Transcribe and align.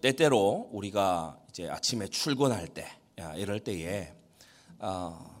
때때로 0.00 0.68
우리가 0.72 1.38
이제 1.48 1.68
아침에 1.68 2.08
출근할 2.08 2.68
때 2.68 2.86
이럴 3.36 3.60
때에 3.60 4.12
어, 4.78 5.34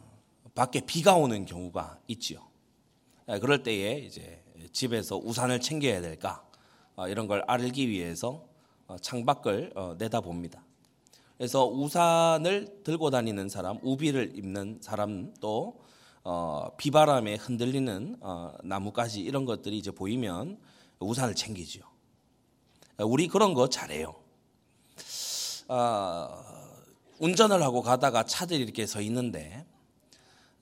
밖에 0.54 0.80
비가 0.80 1.14
오는 1.14 1.44
경우가 1.44 2.00
있지요. 2.08 2.40
그럴 3.40 3.62
때에 3.62 3.98
이제 3.98 4.42
집에서 4.72 5.16
우산을 5.16 5.60
챙겨야 5.60 6.00
될까 6.00 6.44
어, 6.94 7.08
이런 7.08 7.26
걸 7.26 7.42
알기 7.46 7.88
위해서 7.88 8.46
어, 8.86 8.96
창밖을 8.98 9.72
어, 9.74 9.94
내다 9.98 10.20
봅니다. 10.20 10.64
그래서 11.36 11.66
우산을 11.66 12.82
들고 12.82 13.10
다니는 13.10 13.50
사람, 13.50 13.78
우비를 13.82 14.32
입는 14.36 14.78
사람 14.80 15.34
또 15.40 15.84
비바람에 16.78 17.34
흔들리는 17.34 18.16
나뭇가지 18.64 19.20
이런 19.20 19.44
것들이 19.44 19.76
이제 19.76 19.90
보이면 19.90 20.58
우산을 20.98 21.34
챙기죠. 21.34 21.82
우리 22.98 23.28
그런 23.28 23.52
거 23.52 23.68
잘해요. 23.68 24.14
어, 25.68 26.28
운전을 27.18 27.62
하고 27.62 27.82
가다가 27.82 28.24
차들이 28.24 28.62
이렇게 28.62 28.86
서 28.86 29.00
있는데 29.00 29.64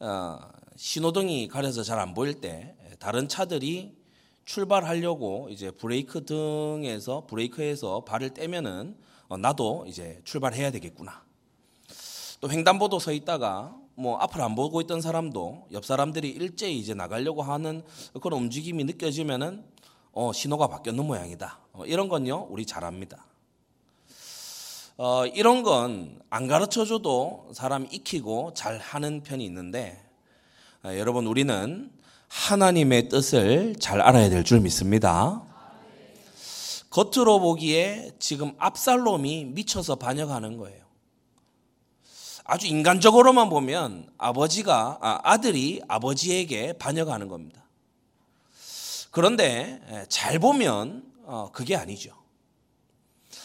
어, 0.01 0.39
신호등이 0.77 1.49
가려서 1.49 1.83
잘 1.83 1.99
안 1.99 2.15
보일 2.15 2.41
때 2.41 2.75
다른 2.99 3.29
차들이 3.29 3.97
출발하려고 4.45 5.49
이제 5.51 5.71
브레이크 5.71 6.25
등에서 6.25 7.27
브레이크에서 7.27 8.05
발을 8.05 8.35
떼면은 8.35 8.97
어, 9.29 9.37
나도 9.37 9.85
이제 9.89 10.21
출발해야 10.25 10.71
되겠구나. 10.71 11.23
또 12.41 12.51
횡단보도 12.51 12.99
서 12.99 13.13
있다가 13.13 13.75
뭐 13.95 14.19
앞을 14.19 14.41
안 14.43 14.55
보고 14.55 14.81
있던 14.81 15.01
사람도 15.01 15.69
옆 15.73 15.85
사람들이 15.85 16.29
일제히 16.31 16.79
이제 16.79 16.95
나가려고 16.95 17.43
하는 17.43 17.83
그런 18.21 18.41
움직임이 18.41 18.85
느껴지면은 18.85 19.65
어, 20.13 20.33
신호가 20.33 20.67
바뀌었는 20.69 21.05
모양이다. 21.05 21.59
어, 21.73 21.87
이런 21.87 22.09
건요, 22.09 22.47
우리 22.51 22.67
잘 22.67 22.85
압니다. 22.85 23.25
어, 24.97 25.27
이런 25.27 25.63
건 25.63 26.25
안 26.35 26.49
가르쳐 26.49 26.85
줘도 26.85 27.49
사람 27.53 27.87
익히고 27.93 28.55
잘 28.55 28.79
하는 28.79 29.23
편이 29.23 29.45
있는데, 29.45 30.05
어, 30.85 30.89
여러분, 30.99 31.29
우리는 31.29 31.93
하나님의 32.27 33.09
뜻을 33.09 33.77
잘 33.79 34.01
알아야 34.01 34.29
될 34.31 34.43
줄 34.43 34.59
믿습니다. 34.61 35.41
겉으로 36.91 37.39
보기에 37.39 38.11
지금 38.19 38.53
압살롬이 38.59 39.45
미쳐서 39.45 39.95
반역하는 39.95 40.57
거예요. 40.57 40.83
아주 42.43 42.67
인간적으로만 42.67 43.49
보면 43.49 44.09
아버지가, 44.19 44.99
아, 45.01 45.21
아들이 45.23 45.81
아버지에게 45.87 46.73
반역하는 46.75 47.29
겁니다. 47.29 47.63
그런데 49.13 49.81
잘 50.09 50.41
보면 50.41 51.05
어, 51.27 51.51
그게 51.53 51.77
아니죠. 51.77 52.13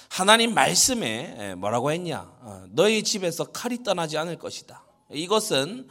하나님 0.09 0.53
말씀에 0.53 1.55
뭐라고 1.55 1.91
했냐? 1.91 2.29
어, 2.41 2.63
너희 2.71 3.03
집에서 3.03 3.45
칼이 3.45 3.83
떠나지 3.83 4.17
않을 4.17 4.37
것이다. 4.37 4.83
이것은 5.11 5.87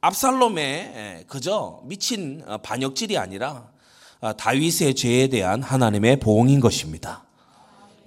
압살롬의 0.00 1.24
그저 1.28 1.80
미친 1.84 2.42
어, 2.46 2.58
반역질이 2.58 3.18
아니라 3.18 3.70
다윗의 4.36 4.94
죄에 4.94 5.28
대한 5.28 5.62
하나님의 5.62 6.20
보응인 6.20 6.60
것입니다. 6.60 7.24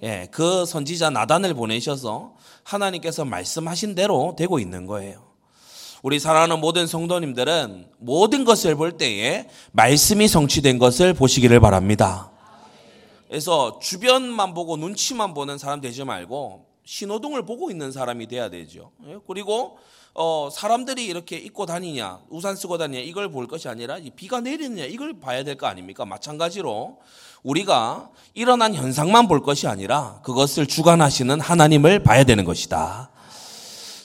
예, 0.02 0.28
그 0.30 0.64
선지자 0.64 1.10
나단을 1.10 1.54
보내셔서 1.54 2.34
하나님께서 2.62 3.24
말씀하신 3.24 3.94
대로 3.94 4.34
되고 4.36 4.58
있는 4.58 4.86
거예요. 4.86 5.24
우리 6.02 6.18
사랑하는 6.18 6.60
모든 6.60 6.86
성도님들은 6.86 7.86
모든 7.98 8.44
것을 8.44 8.76
볼 8.76 8.96
때에 8.96 9.48
말씀이 9.72 10.28
성취된 10.28 10.78
것을 10.78 11.14
보시기를 11.14 11.60
바랍니다. 11.60 12.30
그래서 13.28 13.78
주변만 13.80 14.54
보고 14.54 14.76
눈치만 14.76 15.34
보는 15.34 15.58
사람 15.58 15.80
되지 15.80 16.04
말고 16.04 16.66
신호등을 16.84 17.44
보고 17.44 17.70
있는 17.70 17.90
사람이 17.90 18.28
돼야 18.28 18.48
되죠. 18.48 18.92
예? 19.08 19.16
그리고 19.26 19.78
어, 20.14 20.48
사람들이 20.50 21.04
이렇게 21.04 21.36
입고 21.36 21.66
다니냐, 21.66 22.20
우산 22.30 22.56
쓰고 22.56 22.78
다니냐, 22.78 23.02
이걸 23.02 23.30
볼 23.30 23.46
것이 23.46 23.68
아니라 23.68 23.98
비가 24.16 24.40
내리느냐, 24.40 24.84
이걸 24.86 25.20
봐야 25.20 25.44
될 25.44 25.56
거 25.58 25.66
아닙니까? 25.66 26.06
마찬가지로 26.06 26.98
우리가 27.42 28.08
일어난 28.32 28.74
현상만 28.74 29.28
볼 29.28 29.42
것이 29.42 29.66
아니라 29.66 30.20
그것을 30.22 30.66
주관하시는 30.66 31.38
하나님을 31.40 32.02
봐야 32.02 32.24
되는 32.24 32.44
것이다. 32.46 33.10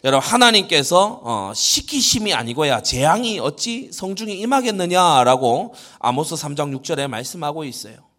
여러분 0.04 0.28
하나님께서 0.28 1.22
어, 1.24 1.52
시키심이 1.56 2.34
아니고야 2.34 2.81
재앙이 2.81 3.40
어찌 3.40 3.92
성중에 3.94 4.34
임하겠느냐라고 4.34 5.74
아모스 6.00 6.36
3장 6.36 6.76
6절에 6.81 7.08
말씀하고 7.08 7.64
있어요. 7.64 8.11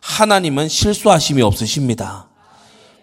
하나님은 0.00 0.68
실수하심이 0.68 1.42
없으십니다. 1.42 2.28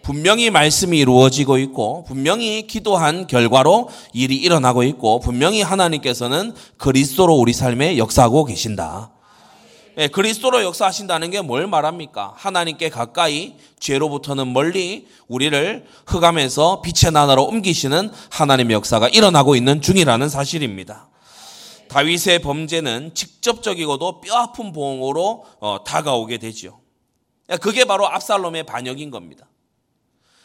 분명히 0.02 0.50
말씀이 0.50 0.98
이루어지고 0.98 1.58
있고 1.58 2.04
분명히 2.04 2.66
기도한 2.66 3.26
결과로 3.26 3.88
일이 4.12 4.36
일어나고 4.36 4.82
있고 4.82 5.20
분명히 5.20 5.62
하나님께서는 5.62 6.54
그리스도로 6.76 7.34
우리 7.34 7.52
삶에 7.52 7.96
역사하고 7.96 8.44
계신다. 8.44 9.10
예, 9.96 10.08
그리스도로 10.08 10.62
역사하신다는 10.62 11.30
게 11.30 11.40
뭘 11.40 11.66
말합니까? 11.68 12.34
하나님께 12.36 12.90
가까이 12.90 13.54
죄로부터는 13.78 14.52
멀리 14.52 15.06
우리를 15.28 15.86
흑암에서 16.06 16.82
빛의 16.82 17.12
나라로 17.12 17.44
옮기시는 17.44 18.10
하나님의 18.30 18.74
역사가 18.74 19.08
일어나고 19.08 19.56
있는 19.56 19.80
중이라는 19.80 20.28
사실입니다. 20.28 21.08
다윗의 21.88 22.40
범죄는 22.40 23.14
직접적이고도 23.14 24.20
뼈아픈 24.20 24.72
보응으로 24.72 25.44
어, 25.60 25.78
다가오게. 25.84 26.38
예, 26.42 26.70
그게 27.60 27.84
바로 27.84 28.08
압살롬의 28.08 28.64
반역인 28.64 29.10
겁니다. 29.10 29.46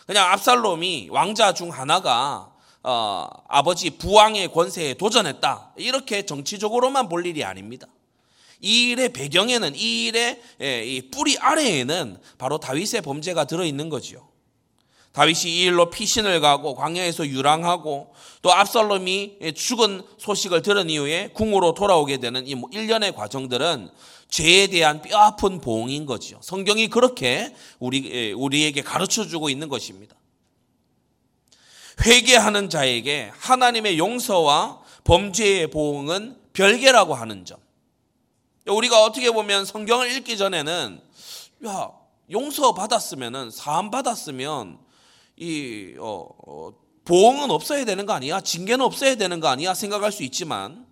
그냥 0.05 0.31
압살롬이 0.31 1.09
왕자 1.11 1.53
중 1.53 1.69
하나가 1.69 2.51
어, 2.81 3.27
아버지 3.47 3.91
부왕의 3.91 4.51
권세에 4.51 4.95
도전했다. 4.95 5.73
이렇게 5.77 6.25
정치적으로만 6.25 7.09
볼 7.09 7.25
일이 7.25 7.43
아닙니다. 7.43 7.87
이 8.61 8.89
일의 8.89 9.13
배경에는 9.13 9.75
이 9.75 10.05
일의 10.05 10.41
예, 10.61 11.01
뿌리 11.11 11.37
아래에는 11.37 12.17
바로 12.37 12.57
다윗의 12.57 13.01
범죄가 13.01 13.45
들어 13.45 13.63
있는 13.63 13.89
거지요. 13.89 14.27
다윗이 15.11 15.45
이 15.45 15.63
일로 15.63 15.89
피신을 15.89 16.39
가고 16.39 16.75
광야에서 16.75 17.27
유랑하고 17.27 18.13
또 18.41 18.53
압살롬이 18.53 19.53
죽은 19.55 20.03
소식을 20.17 20.61
들은 20.61 20.89
이후에 20.89 21.31
궁으로 21.33 21.73
돌아오게 21.73 22.17
되는 22.17 22.45
이뭐 22.47 22.69
일련의 22.71 23.15
과정들은 23.15 23.89
죄에 24.29 24.67
대한 24.67 25.01
뼈아픈 25.01 25.59
보응인 25.59 26.05
거지요. 26.05 26.39
성경이 26.41 26.87
그렇게 26.87 27.53
우리, 27.79 28.09
예, 28.11 28.31
우리에게 28.31 28.81
가르쳐 28.81 29.25
주고 29.25 29.49
있는 29.49 29.69
것입니다. 29.69 30.15
회개하는 32.05 32.69
자에게 32.69 33.31
하나님의 33.35 33.97
용서와 33.97 34.81
범죄의 35.03 35.71
보응은 35.71 36.37
별개라고 36.53 37.15
하는 37.15 37.43
점. 37.45 37.57
우리가 38.65 39.03
어떻게 39.03 39.31
보면 39.31 39.65
성경을 39.65 40.11
읽기 40.11 40.37
전에는 40.37 41.01
야 41.65 41.91
용서 42.31 42.73
받았으면은 42.73 43.49
사함 43.49 43.89
받았으면 43.89 44.77
이 45.37 45.95
어, 45.97 46.27
어, 46.47 46.73
보응은 47.05 47.49
없어야 47.49 47.85
되는 47.85 48.05
거 48.05 48.13
아니야? 48.13 48.39
징계는 48.39 48.85
없어야 48.85 49.15
되는 49.15 49.39
거 49.39 49.47
아니야? 49.47 49.73
생각할 49.73 50.11
수 50.11 50.21
있지만 50.23 50.85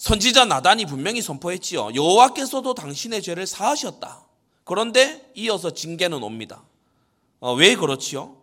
선지자 0.00 0.46
나단이 0.46 0.86
분명히 0.86 1.20
선포했지요. 1.20 1.94
여호와께서도 1.94 2.72
당신의 2.72 3.20
죄를 3.20 3.46
사하셨다. 3.46 4.24
그런데 4.64 5.30
이어서 5.34 5.74
징계는 5.74 6.22
옵니다. 6.22 6.62
어, 7.38 7.52
왜 7.52 7.76
그렇지요? 7.76 8.38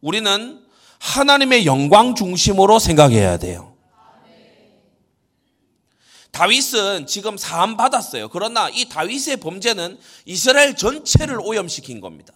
우리는 0.00 0.66
하나님의 0.98 1.64
영광 1.64 2.16
중심으로 2.16 2.80
생각해야 2.80 3.38
돼요. 3.38 3.76
다윗은 6.32 7.06
지금 7.06 7.36
사함 7.38 7.76
받았어요. 7.76 8.28
그러나 8.28 8.68
이 8.68 8.88
다윗의 8.88 9.36
범죄는 9.36 10.00
이스라엘 10.24 10.74
전체를 10.74 11.38
오염시킨 11.40 12.00
겁니다. 12.00 12.34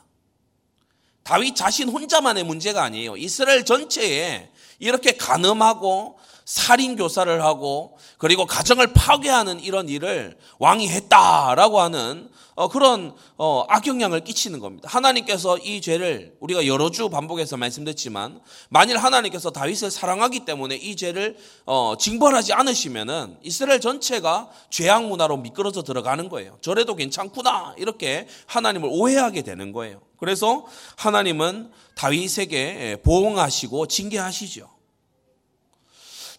다윗 1.24 1.56
자신 1.56 1.88
혼자만의 1.88 2.44
문제가 2.44 2.84
아니에요. 2.84 3.16
이스라엘 3.16 3.64
전체에 3.64 4.48
이렇게 4.78 5.16
간음하고 5.16 6.20
살인 6.50 6.96
교사를 6.96 7.44
하고 7.44 7.96
그리고 8.18 8.44
가정을 8.44 8.92
파괴하는 8.92 9.60
이런 9.60 9.88
일을 9.88 10.36
왕이 10.58 10.88
했다라고 10.88 11.80
하는 11.80 12.28
어, 12.56 12.66
그런 12.66 13.14
어, 13.38 13.64
악영향을 13.68 14.24
끼치는 14.24 14.58
겁니다. 14.58 14.88
하나님께서 14.90 15.58
이 15.58 15.80
죄를 15.80 16.34
우리가 16.40 16.66
여러 16.66 16.90
주 16.90 17.08
반복해서 17.08 17.56
말씀드렸지만 17.56 18.40
만일 18.68 18.98
하나님께서 18.98 19.50
다윗을 19.50 19.92
사랑하기 19.92 20.44
때문에 20.44 20.74
이 20.74 20.96
죄를 20.96 21.36
어, 21.66 21.94
징벌하지 21.96 22.52
않으시면은 22.52 23.36
이스라엘 23.44 23.80
전체가 23.80 24.50
죄악 24.70 25.04
문화로 25.04 25.36
미끄러져 25.36 25.84
들어가는 25.84 26.28
거예요. 26.28 26.58
저래도 26.62 26.96
괜찮구나 26.96 27.76
이렇게 27.78 28.26
하나님을 28.46 28.88
오해하게 28.90 29.42
되는 29.42 29.70
거예요. 29.70 30.00
그래서 30.18 30.66
하나님은 30.96 31.70
다윗에게 31.94 33.02
보응하시고 33.04 33.86
징계하시죠. 33.86 34.79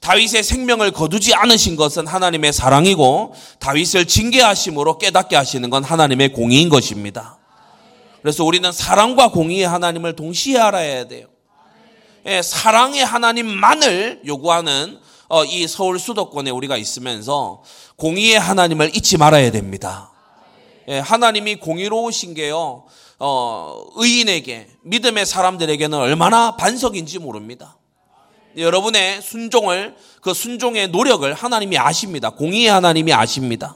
다윗의 0.01 0.43
생명을 0.43 0.91
거두지 0.91 1.33
않으신 1.35 1.75
것은 1.75 2.07
하나님의 2.07 2.53
사랑이고 2.53 3.33
다윗을 3.59 4.07
징계하심으로 4.07 4.97
깨닫게 4.97 5.35
하시는 5.35 5.69
건 5.69 5.83
하나님의 5.83 6.33
공의인 6.33 6.69
것입니다. 6.69 7.37
그래서 8.21 8.43
우리는 8.43 8.71
사랑과 8.71 9.29
공의의 9.29 9.67
하나님을 9.67 10.15
동시에 10.15 10.57
알아야 10.57 11.07
돼요. 11.07 11.27
예, 12.25 12.41
사랑의 12.41 13.03
하나님만을 13.05 14.21
요구하는 14.25 14.99
어, 15.27 15.45
이 15.45 15.67
서울 15.67 15.97
수도권에 15.97 16.51
우리가 16.51 16.77
있으면서 16.77 17.63
공의의 17.95 18.39
하나님을 18.39 18.95
잊지 18.95 19.17
말아야 19.17 19.51
됩니다. 19.51 20.11
예, 20.87 20.99
하나님이 20.99 21.55
공의로우신 21.55 22.33
게요, 22.33 22.85
어, 23.19 23.83
의인에게, 23.95 24.67
믿음의 24.83 25.25
사람들에게는 25.25 25.97
얼마나 25.97 26.57
반석인지 26.57 27.19
모릅니다. 27.19 27.77
여러분의 28.57 29.21
순종을, 29.21 29.95
그 30.21 30.33
순종의 30.33 30.89
노력을 30.89 31.31
하나님이 31.33 31.77
아십니다. 31.77 32.29
공의의 32.31 32.67
하나님이 32.67 33.13
아십니다. 33.13 33.75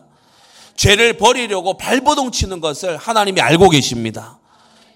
죄를 0.76 1.18
버리려고 1.18 1.78
발버둥 1.78 2.32
치는 2.32 2.60
것을 2.60 2.98
하나님이 2.98 3.42
알고 3.42 3.70
계십니다. 3.70 4.40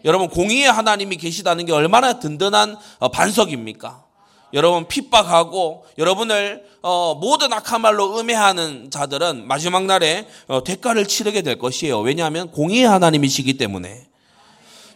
여러분, 0.06 0.30
공의의 0.30 0.72
하나님이 0.72 1.18
계시다는 1.18 1.66
게 1.66 1.74
얼마나 1.74 2.20
든든한 2.20 2.78
어, 3.00 3.10
반석입니까? 3.10 4.10
여러분 4.54 4.88
핍박하고 4.88 5.86
여러분을 5.98 6.64
어, 6.82 7.16
모든 7.16 7.54
악한 7.54 7.82
말로 7.82 8.20
음해하는 8.20 8.90
자들은 8.90 9.48
마지막 9.48 9.86
날에 9.86 10.28
어, 10.48 10.64
대가를 10.64 11.08
치르게 11.08 11.42
될 11.42 11.60
것이에요. 11.60 12.00
왜냐하면 12.00 12.50
공의의 12.52 12.88
하나님이시기 12.88 13.58
때문에. 13.58 14.09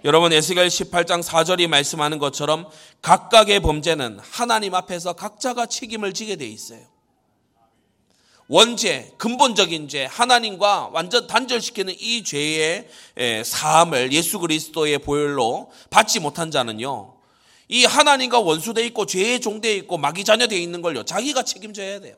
여러분 0.05 0.33
에스겔 0.33 0.67
18장 0.67 1.23
4절이 1.23 1.67
말씀하는 1.67 2.19
것처럼 2.19 2.67
각각의 3.01 3.61
범죄는 3.61 4.19
하나님 4.21 4.75
앞에서 4.75 5.13
각자가 5.13 5.65
책임을 5.65 6.13
지게 6.13 6.35
돼 6.35 6.45
있어요. 6.45 6.81
원죄, 8.49 9.13
근본적인 9.17 9.87
죄, 9.87 10.03
하나님과 10.03 10.89
완전 10.91 11.25
단절시키는 11.25 11.95
이 11.97 12.25
죄의 12.25 12.89
사함을 13.45 14.11
예수 14.11 14.39
그리스도의 14.39 14.99
보혈로 14.99 15.71
받지 15.89 16.19
못한 16.19 16.51
자는요. 16.51 17.15
이 17.69 17.85
하나님과 17.85 18.41
원수돼 18.41 18.85
있고 18.87 19.05
죄의 19.05 19.39
종돼 19.39 19.73
있고 19.77 19.97
마귀 19.97 20.25
자녀돼 20.25 20.57
있는 20.57 20.81
걸요. 20.81 21.03
자기가 21.03 21.43
책임져야 21.43 22.01
돼요. 22.01 22.17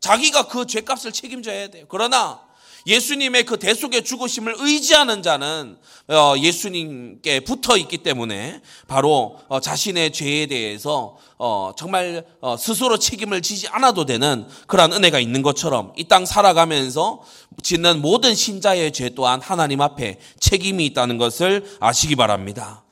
자기가 0.00 0.48
그 0.48 0.66
죄값을 0.66 1.12
책임져야 1.12 1.68
돼요. 1.68 1.86
그러나 1.88 2.42
예수님의 2.86 3.44
그 3.44 3.58
대속의 3.58 4.04
죽으심을 4.04 4.54
의지하는 4.58 5.22
자는 5.22 5.76
어, 6.08 6.34
예수님께 6.36 7.40
붙어 7.40 7.76
있기 7.76 7.98
때문에 7.98 8.60
바로 8.88 9.38
어, 9.48 9.60
자신의 9.60 10.12
죄에 10.12 10.46
대해서 10.46 11.16
어, 11.38 11.72
정말 11.76 12.24
스스로 12.58 12.98
책임을 12.98 13.42
지지 13.42 13.68
않아도 13.68 14.04
되는 14.04 14.46
그러한 14.66 14.92
은혜가 14.92 15.18
있는 15.20 15.42
것처럼 15.42 15.92
이 15.96 16.04
땅 16.04 16.26
살아가면서 16.26 17.22
짓는 17.62 18.00
모든 18.02 18.34
신자의 18.34 18.92
죄 18.92 19.10
또한 19.10 19.40
하나님 19.40 19.80
앞에 19.80 20.18
책임이 20.40 20.84
있다는 20.86 21.18
것을 21.18 21.64
아시기 21.78 22.16
바랍니다. 22.16 22.82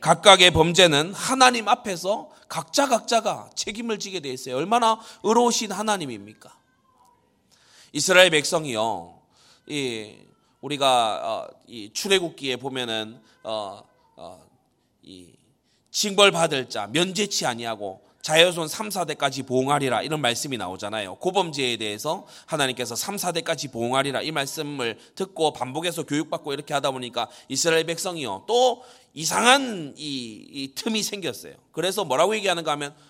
각각의 0.00 0.50
범죄는 0.50 1.14
하나님 1.14 1.68
앞에서 1.68 2.28
각자 2.48 2.88
각자가 2.88 3.50
책임을 3.54 3.98
지게 4.00 4.18
돼 4.20 4.30
있어요. 4.30 4.56
얼마나 4.56 4.98
의로우신 5.22 5.70
하나님입니까? 5.70 6.50
이스라엘 7.92 8.30
백성이요. 8.30 9.20
이 9.66 10.14
우리가 10.62 11.20
어, 11.22 11.48
이 11.66 11.92
출애굽기에 11.92 12.56
보면은 12.56 13.20
어, 13.42 13.82
어, 14.16 14.42
이 15.02 15.34
징벌 15.90 16.30
받을 16.30 16.70
자 16.70 16.86
면제치 16.86 17.44
아니하고 17.44 18.00
자여손 18.22 18.68
3, 18.68 18.88
4대까지 18.88 19.46
보응하리라 19.46 20.02
이런 20.02 20.20
말씀이 20.20 20.56
나오잖아요. 20.56 21.16
고범죄에 21.16 21.76
대해서 21.76 22.26
하나님께서 22.46 22.94
3, 22.94 23.16
4대까지 23.16 23.70
보응하리라 23.70 24.22
이 24.22 24.30
말씀을 24.30 24.98
듣고 25.14 25.52
반복해서 25.52 26.04
교육받고 26.04 26.54
이렇게 26.54 26.72
하다 26.72 26.92
보니까 26.92 27.28
이스라엘 27.48 27.84
백성이요. 27.84 28.44
또 28.46 28.82
이상한 29.12 29.92
이, 29.98 30.46
이 30.50 30.74
틈이 30.74 31.02
생겼어요. 31.02 31.54
그래서 31.72 32.04
뭐라고 32.04 32.34
얘기하는가 32.36 32.70
하면 32.72 32.94
이 32.94 33.02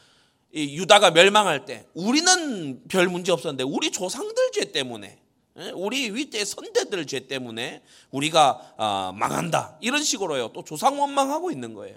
유다가 0.54 1.10
멸망할 1.10 1.64
때 1.64 1.86
우리는 1.94 2.82
별 2.88 3.08
문제 3.08 3.32
없었는데 3.32 3.64
우리 3.64 3.90
조상들 3.90 4.50
죄 4.52 4.72
때문에 4.72 5.18
예, 5.58 5.70
우리 5.74 6.10
윗대 6.10 6.44
선대들 6.44 7.06
죄 7.06 7.26
때문에 7.26 7.82
우리가 8.10 8.74
아, 8.78 9.12
망한다 9.14 9.76
이런 9.80 10.02
식으로요. 10.02 10.52
또 10.52 10.64
조상 10.64 11.00
원망하고 11.00 11.50
있는 11.50 11.74
거예요. 11.74 11.96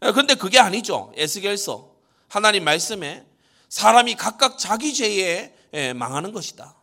그런데 0.00 0.32
예, 0.32 0.34
그게 0.34 0.58
아니죠. 0.58 1.12
에스겔서 1.16 1.90
하나님 2.28 2.64
말씀에 2.64 3.24
사람이 3.68 4.14
각각 4.16 4.58
자기 4.58 4.92
죄에 4.92 5.54
예, 5.74 5.92
망하는 5.92 6.32
것이다. 6.32 6.76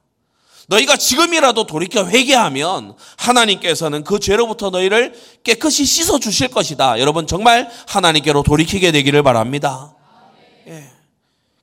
너희가 0.67 0.97
지금이라도 0.97 1.65
돌이켜 1.65 2.05
회개하면 2.07 2.95
하나님께서는 3.17 4.03
그 4.03 4.19
죄로부터 4.19 4.69
너희를 4.69 5.13
깨끗이 5.43 5.83
씻어 5.83 6.19
주실 6.19 6.49
것이다. 6.49 6.99
여러분 6.99 7.25
정말 7.25 7.69
하나님께로 7.87 8.43
돌이키게 8.43 8.91
되기를 8.91 9.23
바랍니다. 9.23 9.95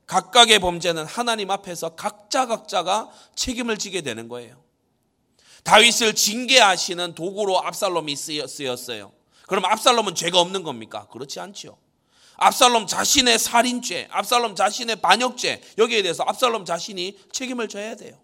예. 0.06 0.12
각각의 0.12 0.58
범죄는 0.60 1.04
하나님 1.04 1.50
앞에서 1.50 1.90
각자 1.90 2.46
각자가 2.46 3.10
책임을 3.34 3.76
지게 3.78 4.02
되는 4.02 4.28
거예요. 4.28 4.62
다윗을 5.64 6.14
징계하시는 6.14 7.14
도구로 7.14 7.60
압살롬이 7.64 8.14
쓰였어요. 8.14 9.12
그럼 9.48 9.64
압살롬은 9.64 10.14
죄가 10.14 10.40
없는 10.40 10.62
겁니까? 10.62 11.08
그렇지 11.08 11.40
않죠. 11.40 11.78
압살롬 12.36 12.86
자신의 12.86 13.38
살인죄, 13.38 14.08
압살롬 14.10 14.54
자신의 14.54 14.96
반역죄, 14.96 15.62
여기에 15.78 16.02
대해서 16.02 16.22
압살롬 16.24 16.64
자신이 16.64 17.18
책임을 17.32 17.68
져야 17.68 17.96
돼요. 17.96 18.16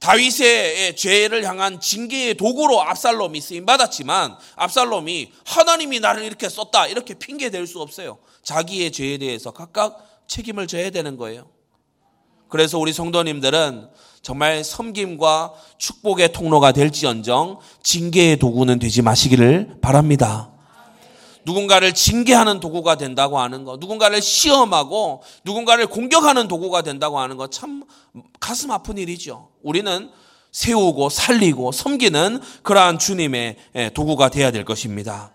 다윗의 0.00 0.96
죄를 0.96 1.44
향한 1.44 1.78
징계의 1.78 2.34
도구로 2.34 2.82
압살롬이 2.82 3.40
쓰임 3.40 3.66
받았지만 3.66 4.36
압살롬이 4.56 5.32
하나님이 5.44 6.00
나를 6.00 6.24
이렇게 6.24 6.48
썼다 6.48 6.86
이렇게 6.86 7.14
핑계 7.14 7.50
댈 7.50 7.66
수 7.66 7.80
없어요. 7.80 8.18
자기의 8.42 8.92
죄에 8.92 9.18
대해서 9.18 9.50
각각 9.50 10.24
책임을 10.26 10.66
져야 10.66 10.90
되는 10.90 11.16
거예요. 11.16 11.48
그래서 12.48 12.78
우리 12.78 12.92
성도님들은 12.92 13.88
정말 14.22 14.64
섬김과 14.64 15.52
축복의 15.78 16.32
통로가 16.32 16.72
될지언정 16.72 17.58
징계의 17.82 18.38
도구는 18.38 18.78
되지 18.78 19.02
마시기를 19.02 19.76
바랍니다. 19.82 20.50
누군가를 21.44 21.94
징계하는 21.94 22.60
도구가 22.60 22.96
된다고 22.96 23.38
하는 23.38 23.64
것, 23.64 23.78
누군가를 23.80 24.20
시험하고 24.20 25.22
누군가를 25.44 25.86
공격하는 25.86 26.48
도구가 26.48 26.82
된다고 26.82 27.18
하는 27.18 27.36
것참 27.36 27.84
가슴 28.38 28.70
아픈 28.70 28.98
일이죠. 28.98 29.50
우리는 29.62 30.10
세우고 30.52 31.10
살리고 31.10 31.72
섬기는 31.72 32.40
그러한 32.62 32.98
주님의 32.98 33.56
예, 33.76 33.90
도구가 33.90 34.30
되어야 34.30 34.50
될 34.50 34.64
것입니다. 34.64 35.32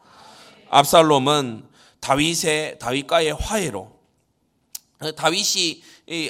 압살롬은 0.69 1.65
다윗의 2.01 2.79
다윗과의 2.79 3.33
화해로 3.33 3.91
다윗이 5.15 5.81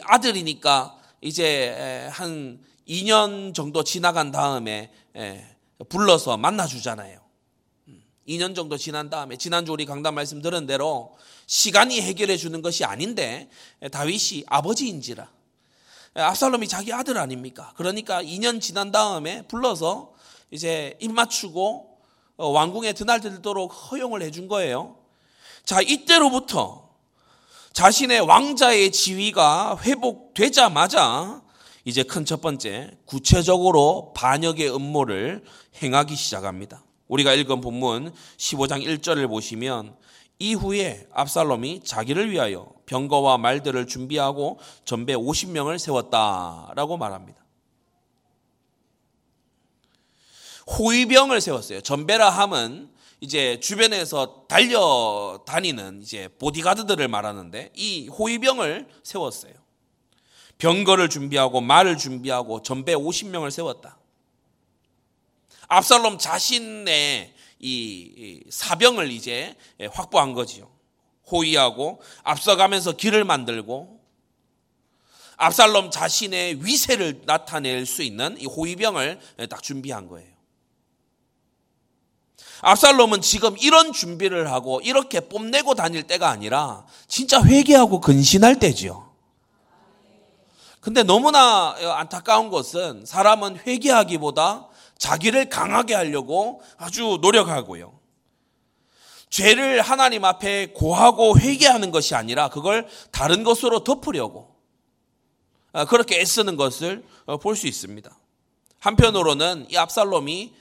아들이니까 0.04 0.96
이제 1.22 2.08
한 2.12 2.60
2년 2.88 3.54
정도 3.54 3.84
지나간 3.84 4.32
다음에 4.32 4.92
불러서 5.90 6.38
만나주잖아요. 6.38 7.25
2년 8.28 8.50
음, 8.50 8.56
정도 8.56 8.78
지난 8.78 9.10
다음에 9.10 9.38
지난주 9.38 9.72
우리 9.72 9.86
강단 9.86 10.14
말씀 10.14 10.42
들은 10.42 10.66
대로 10.66 11.16
시간이 11.48 12.02
해결해 12.02 12.38
주는 12.38 12.62
것이 12.62 12.84
아닌데 12.84 13.50
다윗이 13.92 14.46
아버지인지라 14.48 15.30
압살롬이 16.16 16.68
자기 16.68 16.94
아들 16.94 17.18
아닙니까? 17.18 17.74
그러니까 17.76 18.24
2년 18.24 18.62
지난 18.62 18.92
다음에 18.92 19.44
불러서 19.48 20.14
이제 20.50 20.98
입 21.00 21.12
맞추고 21.12 21.98
어, 22.38 22.48
왕궁에 22.50 22.94
드날들도록 22.94 23.72
허용을 23.72 24.22
해준 24.22 24.48
거예요. 24.48 24.98
자, 25.64 25.82
이때로부터 25.82 26.90
자신의 27.74 28.22
왕자의 28.22 28.92
지위가 28.92 29.80
회복되자마자 29.82 31.42
이제 31.84 32.04
큰 32.04 32.26
첫 32.26 32.42
번째 32.42 32.98
구체적으로 33.06 34.14
반역의 34.16 34.74
음모를 34.74 35.44
행하기 35.82 36.16
시작합니다. 36.16 36.85
우리가 37.08 37.34
읽은 37.34 37.62
본문 37.62 38.14
15장 38.38 38.84
1절을 38.84 39.28
보시면 39.28 39.96
이후에 40.40 41.08
압살롬이 41.14 41.82
자기를 41.84 42.32
위하여 42.32 42.72
병거와 42.86 43.38
말들을 43.38 43.88
준비하고 43.88 44.60
전배 44.84 45.16
50명을 45.16 45.80
세웠다라고 45.80 46.98
말합니다. 46.98 47.46
호위병을 50.68 51.42
세웠어요. 51.42 51.82
전배라 51.82 52.30
함은 52.30 52.90
이제 53.22 53.60
주변에서 53.60 54.46
달려다니는 54.48 56.02
이제 56.02 56.28
보디가드들을 56.40 57.08
말하는데 57.08 57.72
이 57.76 58.08
호위병을 58.08 58.88
세웠어요. 59.04 59.54
병거를 60.58 61.10
준비하고 61.10 61.62
말을 61.62 61.98
준비하고 61.98 62.62
전배 62.62 62.94
50명을 62.94 63.52
세웠다. 63.52 63.98
압살롬 65.68 66.18
자신의 66.18 67.34
이 67.60 68.44
사병을 68.50 69.12
이제 69.12 69.56
확보한 69.92 70.34
거지요. 70.34 70.70
호위하고 71.32 72.02
앞서가면서 72.24 72.94
길을 72.94 73.24
만들고 73.24 74.00
압살롬 75.38 75.92
자신의 75.92 76.66
위세를 76.66 77.24
나타낼 77.26 77.86
수 77.86 78.04
있는 78.04 78.40
이 78.40 78.46
호위병을 78.46 79.20
딱 79.50 79.64
준비한 79.64 80.08
거예요. 80.08 80.34
압살롬은 82.62 83.22
지금 83.22 83.58
이런 83.60 83.92
준비를 83.92 84.52
하고 84.52 84.80
이렇게 84.82 85.20
뽐내고 85.20 85.76
다닐 85.76 86.04
때가 86.04 86.30
아니라 86.30 86.86
진짜 87.08 87.44
회개하고 87.44 88.00
근신할 88.00 88.60
때지요. 88.60 89.14
근데 90.80 91.04
너무나 91.04 91.76
안타까운 91.98 92.50
것은 92.50 93.06
사람은 93.06 93.58
회개하기보다 93.66 94.68
자기를 94.98 95.50
강하게 95.50 95.94
하려고 95.94 96.62
아주 96.78 97.20
노력하고요. 97.22 98.00
죄를 99.30 99.82
하나님 99.82 100.24
앞에 100.24 100.68
고하고 100.68 101.38
회개하는 101.38 101.92
것이 101.92 102.16
아니라 102.16 102.50
그걸 102.50 102.88
다른 103.12 103.44
것으로 103.44 103.84
덮으려고 103.84 104.56
아, 105.74 105.84
그렇게 105.84 106.22
애쓰는 106.22 106.56
것을 106.56 107.04
어, 107.26 107.38
볼수 107.38 107.68
있습니다. 107.68 108.18
한편으로는 108.80 109.68
이 109.70 109.78
압살롬이 109.78 110.54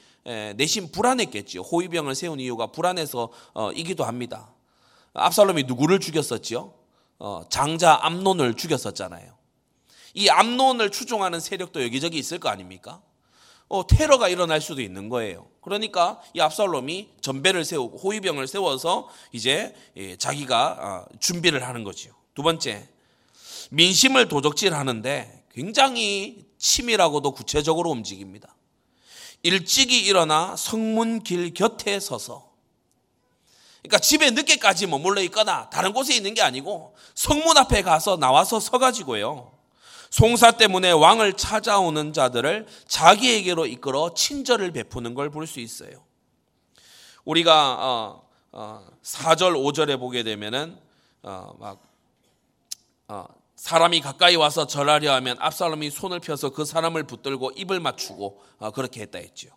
내심 0.57 0.91
불안했겠지요. 0.91 1.61
호위병을 1.61 2.15
세운 2.15 2.41
이유가 2.41 2.69
불안해서이기도 2.69 4.03
어, 4.03 4.07
합니다. 4.07 4.51
압살롬이 5.13 5.65
누구를 5.65 6.01
죽였었지요? 6.01 6.73
어, 7.19 7.45
장자 7.49 8.01
암논을 8.03 8.55
죽였었잖아요. 8.55 9.35
이 10.15 10.29
암논을 10.29 10.91
추종하는 10.91 11.41
세력도 11.41 11.83
여기저기 11.83 12.19
있을 12.19 12.39
거 12.39 12.49
아닙니까? 12.49 13.03
어, 13.69 13.87
테러가 13.87 14.29
일어날 14.29 14.61
수도 14.61 14.83
있는 14.83 15.09
거예요. 15.09 15.49
그러니까 15.61 16.21
이 16.35 16.41
압살롬이 16.41 17.09
전배를 17.21 17.65
세우고 17.65 17.99
호위병을 17.99 18.47
세워서 18.47 19.09
이제 19.33 19.75
예, 19.97 20.17
자기가 20.17 21.07
준비를 21.21 21.67
하는 21.67 21.85
거지요. 21.85 22.13
두 22.35 22.43
번째, 22.43 22.87
민심을 23.71 24.29
도적질하는데 24.29 25.45
굉장히 25.53 26.45
치밀하고도 26.59 27.33
구체적으로 27.33 27.91
움직입니다. 27.91 28.55
일찍이 29.43 30.01
일어나 30.01 30.57
성문길 30.57 31.55
곁에 31.55 32.01
서서 32.01 32.53
그러니까 33.83 33.99
집에 33.99 34.31
늦게까지 34.31 34.87
머물러 34.87 35.21
있거나 35.25 35.69
다른 35.69 35.93
곳에 35.93 36.17
있는 36.17 36.33
게 36.33 36.41
아니고 36.41 36.97
성문 37.15 37.59
앞에 37.59 37.83
가서 37.83 38.17
나와서 38.17 38.59
서가지고요. 38.59 39.54
송사 40.15 40.53
때문에 40.53 40.93
왕을 40.93 41.33
찾아오는 41.33 42.13
자들을 42.13 42.69
자기에게로 42.87 43.67
이끌어 43.67 44.15
친절을 44.15 44.71
베푸는 44.71 45.13
걸 45.15 45.29
볼 45.29 45.49
수 45.49 45.59
있어요. 45.59 46.05
우리가 47.25 47.77
어, 47.81 48.29
어, 48.53 48.87
4절, 49.03 49.55
5절에 49.57 49.99
보게 49.99 50.23
되면은 50.23 50.79
어, 51.25 51.57
막 51.59 51.83
어, 53.09 53.27
사람이 53.57 54.03
가까이 54.03 54.37
와서 54.37 54.69
절하려 54.69 55.13
하면 55.15 55.37
압살롬이 55.41 55.91
손을 55.91 56.21
펴서 56.21 56.51
그 56.51 56.65
사람을 56.65 57.03
붙들고 57.09 57.51
입을 57.57 57.81
맞추고 57.81 58.41
어, 58.59 58.71
그렇게 58.71 59.01
했다 59.01 59.19
했지요. 59.19 59.51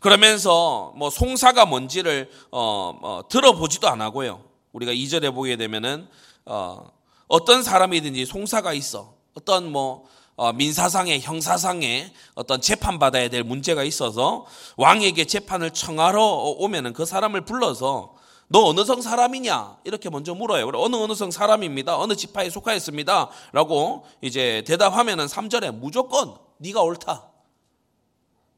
그러면서 0.00 0.94
뭐 0.96 1.10
송사가 1.10 1.66
뭔지를 1.66 2.30
어, 2.50 2.98
어, 3.02 3.28
들어보지도 3.28 3.90
않았고요. 3.90 4.42
우리가 4.72 4.92
이절에 4.92 5.32
보게 5.32 5.56
되면은 5.56 6.08
어, 6.46 6.97
어떤 7.28 7.62
사람이든지 7.62 8.26
송사가 8.26 8.72
있어 8.72 9.14
어떤 9.34 9.70
뭐 9.70 10.06
어, 10.36 10.52
민사상의 10.52 11.20
형사상의 11.20 12.12
어떤 12.34 12.60
재판 12.60 12.98
받아야 12.98 13.28
될 13.28 13.42
문제가 13.42 13.82
있어서 13.82 14.46
왕에게 14.76 15.24
재판을 15.24 15.72
청하러 15.72 16.22
오면은 16.58 16.92
그 16.92 17.04
사람을 17.04 17.44
불러서 17.44 18.14
너 18.46 18.64
어느 18.64 18.84
성 18.84 19.02
사람이냐? 19.02 19.78
이렇게 19.84 20.08
먼저 20.08 20.34
물어요. 20.34 20.70
어느 20.74 20.96
어느 20.96 21.14
성 21.14 21.30
사람입니다. 21.30 21.98
어느 21.98 22.14
지파에 22.16 22.48
속하였습니다. 22.50 23.28
라고 23.52 24.06
이제 24.22 24.62
대답하면은 24.66 25.26
3절에 25.26 25.74
무조건 25.74 26.34
네가 26.58 26.82
옳다. 26.82 27.26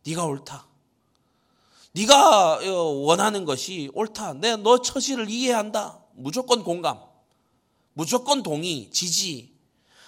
네가 0.07 0.25
옳다. 0.25 0.67
네가 1.93 2.59
어, 2.59 2.83
원하는 3.05 3.45
것이 3.45 3.91
옳다. 3.95 4.35
내 4.35 4.57
너 4.57 4.81
처지를 4.81 5.29
이해한다. 5.29 5.99
무조건 6.15 6.63
공감. 6.63 7.10
무조건 8.01 8.43
동의, 8.43 8.89
지지 8.91 9.53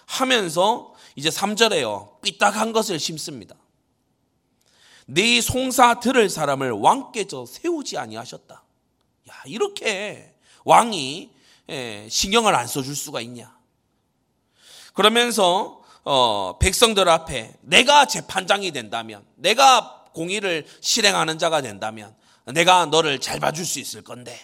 하면서 0.07 0.95
이제 1.15 1.29
3절에요. 1.29 2.23
삐딱한 2.23 2.73
것을 2.73 2.99
심습니다. 2.99 3.55
네 5.05 5.43
송사 5.43 6.01
들을 6.01 6.31
사람을 6.31 6.71
왕께서 6.71 7.45
세우지 7.45 7.99
아니하셨다. 7.99 8.55
야, 9.29 9.43
이렇게 9.45 10.35
왕이 10.65 11.33
예, 11.69 12.09
신경을 12.11 12.55
안 12.55 12.67
써줄 12.67 12.97
수가 12.97 13.21
있냐. 13.21 13.55
그러면서 14.95 15.83
어, 16.05 16.57
백성들 16.59 17.11
앞에 17.11 17.59
내가 17.61 18.07
재판장이 18.07 18.71
된다면, 18.71 19.23
내가 19.37 20.07
공의를 20.15 20.67
실행하는 20.81 21.39
자가 21.39 21.61
된다면, 21.61 22.17
내가 22.47 22.87
너를 22.87 23.21
잘 23.21 23.39
봐줄 23.39 23.67
수 23.67 23.81
있을 23.81 24.03
건데, 24.03 24.35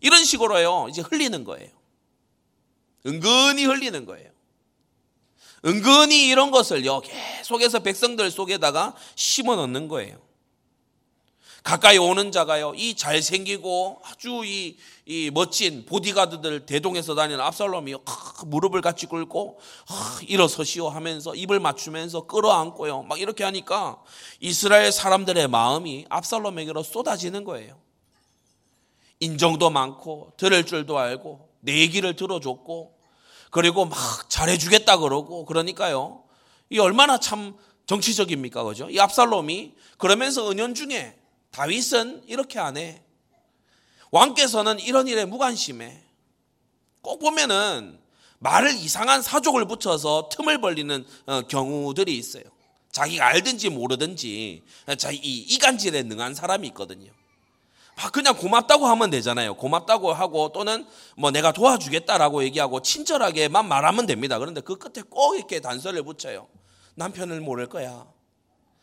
이런 0.00 0.22
식으로요, 0.22 0.88
이제 0.90 1.00
흘리는 1.00 1.44
거예요. 1.44 1.79
은근히 3.06 3.64
흘리는 3.64 4.04
거예요. 4.06 4.30
은근히 5.64 6.28
이런 6.28 6.50
것을요, 6.50 7.00
계속해서 7.00 7.80
백성들 7.80 8.30
속에다가 8.30 8.94
심어 9.14 9.56
넣는 9.56 9.88
거예요. 9.88 10.18
가까이 11.62 11.98
오는 11.98 12.32
자가요, 12.32 12.72
이 12.74 12.94
잘생기고 12.94 14.00
아주 14.04 14.42
이, 14.46 14.78
이 15.04 15.30
멋진 15.30 15.84
보디가드들 15.84 16.64
대동에서 16.64 17.14
다니는 17.14 17.38
압살롬이 17.38 17.94
아, 17.94 18.32
무릎을 18.46 18.80
같이 18.80 19.04
꿇고 19.04 19.60
아, 19.88 20.20
일어서시오 20.26 20.88
하면서 20.88 21.34
입을 21.34 21.60
맞추면서 21.60 22.26
끌어안고요. 22.26 23.02
막 23.02 23.20
이렇게 23.20 23.44
하니까 23.44 24.02
이스라엘 24.40 24.90
사람들의 24.90 25.48
마음이 25.48 26.06
압살롬에게로 26.08 26.82
쏟아지는 26.82 27.44
거예요. 27.44 27.78
인정도 29.18 29.68
많고 29.68 30.32
들을 30.38 30.64
줄도 30.64 30.96
알고 30.96 31.49
내 31.60 31.78
얘기를 31.78 32.16
들어줬고 32.16 32.98
그리고 33.50 33.84
막 33.84 34.30
잘해주겠다 34.30 34.98
그러고 34.98 35.44
그러니까요. 35.44 36.24
이 36.70 36.78
얼마나 36.78 37.18
참 37.18 37.56
정치적입니까, 37.86 38.62
그죠? 38.62 38.88
이 38.88 39.00
압살롬이 39.00 39.74
그러면서 39.98 40.50
은연중에 40.50 41.16
다윗은 41.50 42.22
이렇게 42.26 42.60
안 42.60 42.76
해. 42.76 43.02
왕께서는 44.12 44.78
이런 44.78 45.08
일에 45.08 45.24
무관심해. 45.24 46.02
꼭 47.02 47.18
보면은 47.18 47.98
말을 48.38 48.72
이상한 48.74 49.22
사족을 49.22 49.66
붙여서 49.66 50.28
틈을 50.32 50.60
벌리는 50.60 51.04
어, 51.26 51.42
경우들이 51.42 52.16
있어요. 52.16 52.44
자기가 52.92 53.26
알든지 53.26 53.70
모르든지 53.70 54.62
자기 54.98 55.18
이간질에 55.18 56.02
능한 56.04 56.34
사람이 56.34 56.68
있거든요. 56.68 57.12
아, 57.96 58.10
그냥 58.10 58.34
고맙다고 58.36 58.86
하면 58.86 59.10
되잖아요. 59.10 59.54
고맙다고 59.54 60.12
하고 60.12 60.52
또는 60.52 60.86
뭐 61.16 61.30
내가 61.30 61.52
도와주겠다라고 61.52 62.44
얘기하고 62.44 62.80
친절하게만 62.80 63.68
말하면 63.68 64.06
됩니다. 64.06 64.38
그런데 64.38 64.60
그 64.60 64.76
끝에 64.76 65.02
꼭 65.08 65.36
이렇게 65.36 65.60
단서를 65.60 66.02
붙여요. 66.02 66.48
남편을 66.94 67.40
모를 67.40 67.68
거야. 67.68 68.06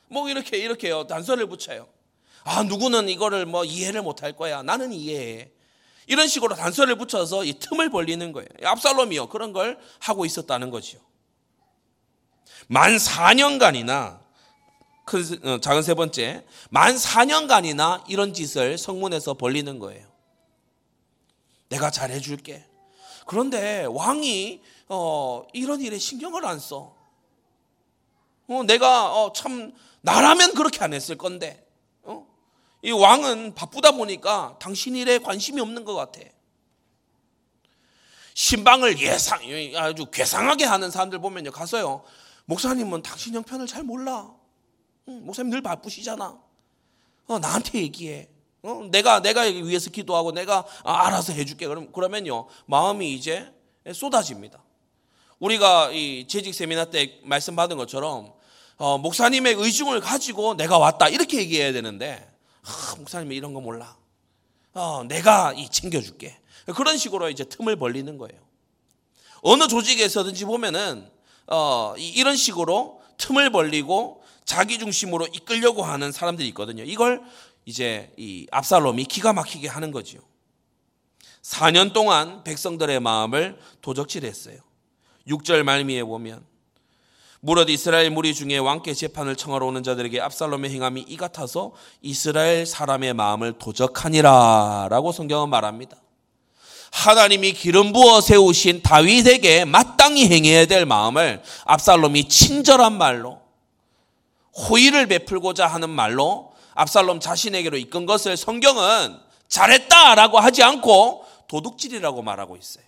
뭐 0.10 0.30
이렇게 0.30 0.58
이렇게요. 0.58 1.08
단서를 1.08 1.48
붙여요. 1.48 1.88
아, 2.44 2.64
누구는 2.64 3.10
이거를 3.10 3.46
뭐 3.46 3.66
이해를 3.66 4.02
못 4.02 4.24
할 4.24 4.34
거야. 4.34 4.62
나는 4.64 4.94
이해해. 4.94 5.52
이런 6.06 6.28
식으로 6.28 6.56
단서를 6.56 6.96
붙여서 6.96 7.44
이 7.44 7.54
틈을 7.60 7.90
벌리는 7.90 8.32
거예요. 8.32 8.48
압살롬이요. 8.64 9.28
그런 9.28 9.52
걸 9.52 9.78
하고 10.00 10.26
있었다는 10.26 10.70
거지요. 10.70 11.02
만 12.68 12.96
4년간이나 12.96 14.20
큰 15.08 15.24
어, 15.48 15.60
작은 15.60 15.82
세 15.82 15.94
번째 15.94 16.46
만 16.70 16.96
4년간이나 16.96 18.04
이런 18.10 18.34
짓을 18.34 18.78
성문에서 18.78 19.36
벌리는 19.36 19.80
거예요. 19.80 20.06
내가 21.70 21.90
잘해 21.90 22.20
줄게. 22.20 22.66
그런데 23.26 23.86
왕이 23.86 24.62
어, 24.90 25.48
이런 25.54 25.82
일에 25.82 25.98
신경을 25.98 26.46
안 26.46 26.60
써. 26.60 26.94
어, 28.48 28.64
내가 28.68 29.14
어, 29.14 29.32
참 29.34 29.74
나라면 30.02 30.54
그렇게 30.54 30.84
안 30.84 30.94
했을 30.94 31.18
건데 31.18 31.66
이 32.84 32.92
왕은 32.92 33.56
바쁘다 33.56 33.92
보니까 33.92 34.56
당신 34.60 34.96
일에 34.96 35.18
관심이 35.18 35.60
없는 35.60 35.84
것 35.84 35.96
같아. 35.96 36.20
신방을 38.36 39.00
예상, 39.00 39.40
아주 39.76 40.06
괴상하게 40.06 40.66
하는 40.66 40.92
사람들 40.92 41.20
보면요. 41.20 41.52
가서요. 41.52 42.04
목사님은 42.46 43.02
당신 43.02 43.34
형편을 43.34 43.66
잘 43.66 43.84
몰라. 43.84 44.37
응, 45.10 45.26
목사님 45.26 45.52
늘 45.52 45.62
바쁘시잖아. 45.62 46.38
어, 47.28 47.40
나한테 47.40 47.80
얘기해. 47.80 48.30
어, 48.64 48.88
내가, 48.92 49.22
내가 49.22 49.42
위해서 49.42 49.90
기도하고 49.90 50.32
내가 50.32 50.66
알아서 50.84 51.34
해줄게. 51.34 51.68
그럼, 51.68 51.92
그러면요. 51.92 52.48
마음이 52.66 53.14
이제 53.14 53.52
쏟아집니다. 53.94 54.62
우리가 55.40 55.92
이 55.92 56.26
재직 56.28 56.54
세미나 56.54 56.86
때 56.86 57.20
말씀 57.24 57.56
받은 57.56 57.78
것처럼 57.78 58.34
어, 58.78 58.98
목사님의 58.98 59.56
의중을 59.56 60.02
가지고 60.02 60.56
내가 60.56 60.78
왔다. 60.78 61.08
이렇게 61.08 61.38
얘기해야 61.38 61.72
되는데 61.72 62.28
아, 62.64 62.96
목사님이 62.98 63.36
이런 63.36 63.54
거 63.54 63.62
몰라. 63.62 63.96
어, 64.74 65.04
내가 65.08 65.54
이 65.54 65.70
챙겨줄게. 65.70 66.38
그런 66.76 66.98
식으로 66.98 67.30
이제 67.30 67.46
틈을 67.46 67.78
벌리는 67.78 68.18
거예요. 68.18 68.40
어느 69.42 69.68
조직에서든지 69.68 70.46
보면은 70.46 71.10
어, 71.48 71.94
이런 71.98 72.36
식으로 72.36 73.02
틈을 73.18 73.52
벌리고 73.52 74.24
자기 74.48 74.80
중심으로 74.80 75.28
이끌려고 75.28 75.84
하는 75.84 76.12
사람들이 76.12 76.48
있거든요. 76.48 76.84
이걸 76.84 77.22
이제 77.66 78.12
이 78.18 78.48
압살롬이 78.50 79.06
기가 79.06 79.34
막히게 79.34 79.68
하는 79.68 79.92
거지요. 79.92 80.22
4년 81.44 81.94
동안 81.94 82.44
백성들의 82.46 83.02
마음을 83.02 83.60
도적질했어요. 83.82 84.58
6절 85.28 85.64
말미에 85.64 86.04
보면 86.04 86.44
무릇 87.42 87.70
이스라엘 87.70 88.10
무리 88.10 88.34
중에 88.34 88.58
왕께 88.58 88.94
재판을 88.94 89.36
청하러 89.36 89.66
오는 89.66 89.84
자들에게 89.84 90.22
압살롬의 90.22 90.72
행함이 90.72 91.02
이 91.02 91.18
같아서 91.18 91.74
이스라엘 92.02 92.66
사람의 92.66 93.14
마음을 93.16 93.60
도적하니라라고 93.60 95.12
성경은 95.12 95.50
말합니다. 95.50 95.98
하나님이 96.92 97.52
기름 97.52 97.92
부어 97.92 98.22
세우신 98.22 98.82
다윗에게 98.82 99.66
마땅히 99.66 100.30
행해야 100.30 100.66
될 100.68 100.86
마음을 100.86 101.44
압살롬이 101.66 102.30
친절한 102.30 102.98
말로 102.98 103.47
호의를 104.58 105.08
베풀고자 105.08 105.68
하는 105.68 105.90
말로 105.90 106.54
압살롬 106.74 107.20
자신에게로 107.20 107.78
이끈 107.78 108.06
것을 108.06 108.38
성경은 108.38 109.18
잘했다라고 109.48 110.40
하지 110.40 110.64
않고 110.64 111.26
도둑질이라고 111.48 112.22
말하고 112.22 112.58
있어요. 112.58 112.86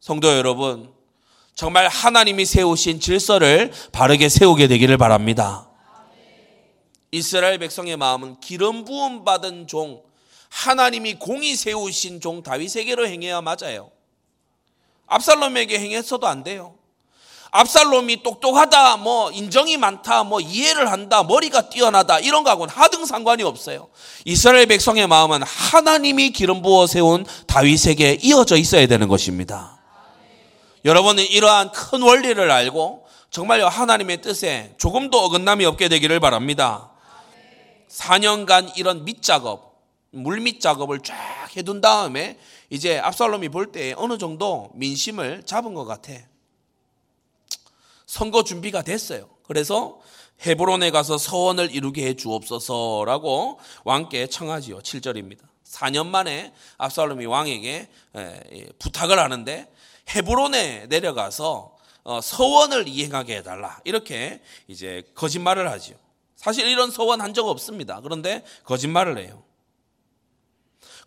성도 0.00 0.28
여러분, 0.28 0.92
정말 1.54 1.88
하나님이 1.88 2.44
세우신 2.44 3.00
질서를 3.00 3.72
바르게 3.92 4.28
세우게 4.28 4.68
되기를 4.68 4.96
바랍니다. 4.96 5.68
이스라엘 7.10 7.58
백성의 7.58 7.96
마음은 7.96 8.40
기름 8.40 8.84
부음 8.84 9.24
받은 9.24 9.66
종, 9.66 10.02
하나님이 10.50 11.14
공이 11.14 11.56
세우신 11.56 12.20
종 12.20 12.42
다윗에게로 12.42 13.08
행해야 13.08 13.40
맞아요. 13.40 13.90
압살롬에게 15.06 15.78
행했어도 15.78 16.26
안 16.26 16.44
돼요. 16.44 16.77
압살롬이 17.50 18.22
똑똑하다, 18.22 18.98
뭐 18.98 19.30
인정이 19.30 19.76
많다, 19.76 20.24
뭐 20.24 20.40
이해를 20.40 20.90
한다, 20.90 21.22
머리가 21.22 21.68
뛰어나다 21.70 22.18
이런 22.18 22.44
거하고는 22.44 22.72
하등 22.72 23.04
상관이 23.06 23.42
없어요. 23.42 23.88
이스라엘 24.24 24.66
백성의 24.66 25.06
마음은 25.06 25.42
하나님이 25.42 26.30
기름 26.30 26.62
부어 26.62 26.86
세운 26.86 27.24
다윗에게 27.46 28.18
이어져 28.22 28.56
있어야 28.56 28.86
되는 28.86 29.08
것입니다. 29.08 29.78
여러분은 30.84 31.24
이러한 31.24 31.72
큰 31.72 32.02
원리를 32.02 32.50
알고 32.50 33.06
정말요 33.30 33.66
하나님의 33.68 34.22
뜻에 34.22 34.74
조금도 34.78 35.18
어긋남이 35.18 35.64
없게 35.64 35.88
되기를 35.88 36.20
바랍니다. 36.20 36.90
4년간 37.90 38.72
이런 38.76 39.04
밑작업, 39.04 39.74
물밑 40.10 40.60
작업을 40.60 41.00
쫙 41.00 41.16
해둔 41.56 41.80
다음에 41.80 42.38
이제 42.70 42.98
압살롬이 42.98 43.48
볼 43.48 43.72
때 43.72 43.94
어느 43.96 44.18
정도 44.18 44.70
민심을 44.74 45.42
잡은 45.44 45.74
것 45.74 45.84
같아. 45.84 46.12
선거 48.08 48.42
준비가 48.42 48.80
됐어요. 48.82 49.28
그래서 49.44 50.00
헤브론에 50.46 50.90
가서 50.90 51.18
서원을 51.18 51.70
이루게 51.74 52.06
해 52.06 52.14
주옵소서라고 52.14 53.60
왕께 53.84 54.26
청하지요. 54.26 54.78
7절입니다. 54.78 55.40
4년 55.64 56.06
만에 56.06 56.54
압살롬이 56.78 57.26
왕에게 57.26 57.88
부탁을 58.78 59.18
하는데 59.18 59.70
헤브론에 60.08 60.86
내려가서 60.86 61.76
어, 62.04 62.20
서원을 62.22 62.88
이행하게 62.88 63.36
해달라. 63.36 63.78
이렇게 63.84 64.40
이제 64.66 65.02
거짓말을 65.14 65.70
하지요. 65.70 65.96
사실 66.36 66.66
이런 66.66 66.90
서원 66.90 67.20
한 67.20 67.34
적 67.34 67.46
없습니다. 67.46 68.00
그런데 68.00 68.42
거짓말을 68.64 69.18
해요. 69.18 69.42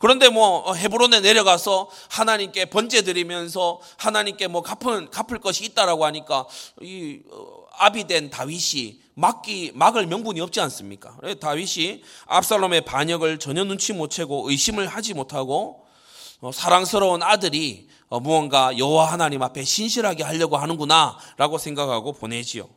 그런데 0.02 0.30
뭐 0.30 0.58
어, 0.68 0.74
헤브론에 0.74 1.22
내려가서 1.22 1.90
하나님께 2.10 2.66
번제 2.66 3.04
드리면서 3.04 3.80
하나님께 3.98 4.48
뭐 4.48 4.64
갚을 4.64 5.12
갚을 5.12 5.40
것이 5.40 5.64
있다라고 5.66 6.06
하니까 6.06 6.48
이 6.82 7.20
어, 7.32 7.66
아비된 7.78 8.32
다윗이 8.32 9.00
막기 9.14 9.74
막을 9.76 10.08
명분이 10.08 10.42
없지 10.42 10.60
않습니까? 10.60 11.18
다윗이 11.40 12.02
압살롬의 12.26 12.82
반역을 12.82 13.38
전혀 13.38 13.64
눈치 13.64 13.94
못 13.94 14.10
채고 14.10 14.50
의심을 14.50 14.88
하지 14.88 15.14
못하고 15.14 15.86
사랑스러운 16.52 17.22
아들이 17.22 17.88
어, 18.10 18.20
무언가 18.20 18.76
여호와 18.78 19.12
하나님 19.12 19.44
앞에 19.44 19.64
신실하게 19.64 20.24
하려고 20.24 20.58
하는구나라고 20.58 21.60
생각하고 21.60 22.14
보내지요. 22.14 22.68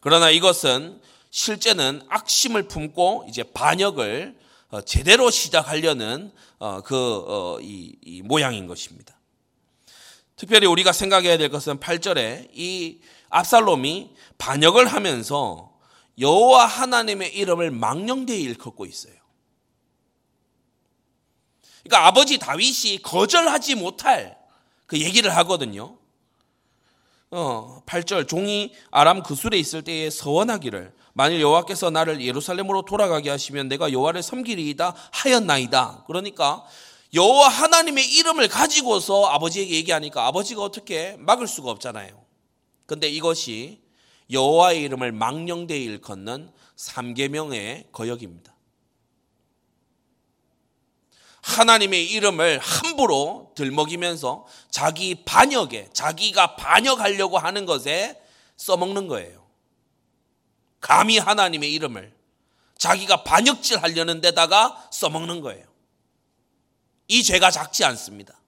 그러나 0.00 0.30
이것은 0.30 1.00
실제는 1.30 2.02
악심을 2.08 2.64
품고 2.64 3.26
이제 3.28 3.44
반역을 3.44 4.34
어, 4.34 4.47
제대로 4.84 5.30
시작하려는 5.30 6.32
어, 6.58 6.82
그이 6.82 7.96
이 8.02 8.22
모양인 8.22 8.66
것입니다. 8.66 9.18
특별히 10.36 10.66
우리가 10.66 10.92
생각해야 10.92 11.38
될 11.38 11.48
것은 11.48 11.80
8절에 11.80 12.50
이 12.52 13.00
압살롬이 13.30 14.14
반역을 14.38 14.86
하면서 14.86 15.72
여호와 16.18 16.66
하나님의 16.66 17.34
이름을 17.34 17.70
망령되이 17.70 18.42
일컫고 18.42 18.86
있어요. 18.86 19.14
그러니까 21.82 22.06
아버지 22.06 22.38
다윗이 22.38 22.98
거절하지 23.02 23.76
못할 23.76 24.38
그 24.86 25.00
얘기를 25.00 25.34
하거든요. 25.38 25.96
어, 27.30 27.82
8절 27.86 28.28
종이 28.28 28.74
아람 28.90 29.22
그술에 29.22 29.58
있을 29.58 29.82
때에 29.82 30.10
서원하기를 30.10 30.92
만일 31.18 31.40
여호와께서 31.40 31.90
나를 31.90 32.20
예루살렘으로 32.20 32.82
돌아가게 32.82 33.28
하시면 33.28 33.66
내가 33.66 33.90
여호와를 33.90 34.22
섬기리이다 34.22 34.94
하였나이다. 35.10 36.04
그러니까 36.06 36.64
여호와 37.12 37.48
하나님의 37.48 38.08
이름을 38.08 38.46
가지고서 38.46 39.26
아버지에게 39.26 39.74
얘기하니까 39.78 40.28
아버지가 40.28 40.62
어떻게 40.62 41.16
막을 41.18 41.48
수가 41.48 41.72
없잖아요. 41.72 42.24
근데 42.86 43.08
이것이 43.08 43.82
여호와의 44.30 44.80
이름을 44.82 45.10
망령되이 45.10 45.82
일컫는 45.86 46.52
삼계명의 46.76 47.88
거역입니다. 47.90 48.54
하나님의 51.42 52.12
이름을 52.12 52.60
함부로 52.60 53.50
들먹이면서 53.56 54.46
자기 54.70 55.24
반역에, 55.24 55.88
자기가 55.92 56.54
반역하려고 56.54 57.38
하는 57.38 57.66
것에 57.66 58.22
써먹는 58.56 59.08
거예요. 59.08 59.47
감히 60.80 61.18
하나님의 61.18 61.72
이름을 61.74 62.12
자기가 62.76 63.24
반역질 63.24 63.82
하려는 63.82 64.20
데다가 64.20 64.88
써먹는 64.92 65.40
거예요. 65.40 65.66
이 67.08 67.22
죄가 67.22 67.50
작지 67.50 67.84
않습니다. 67.84 68.38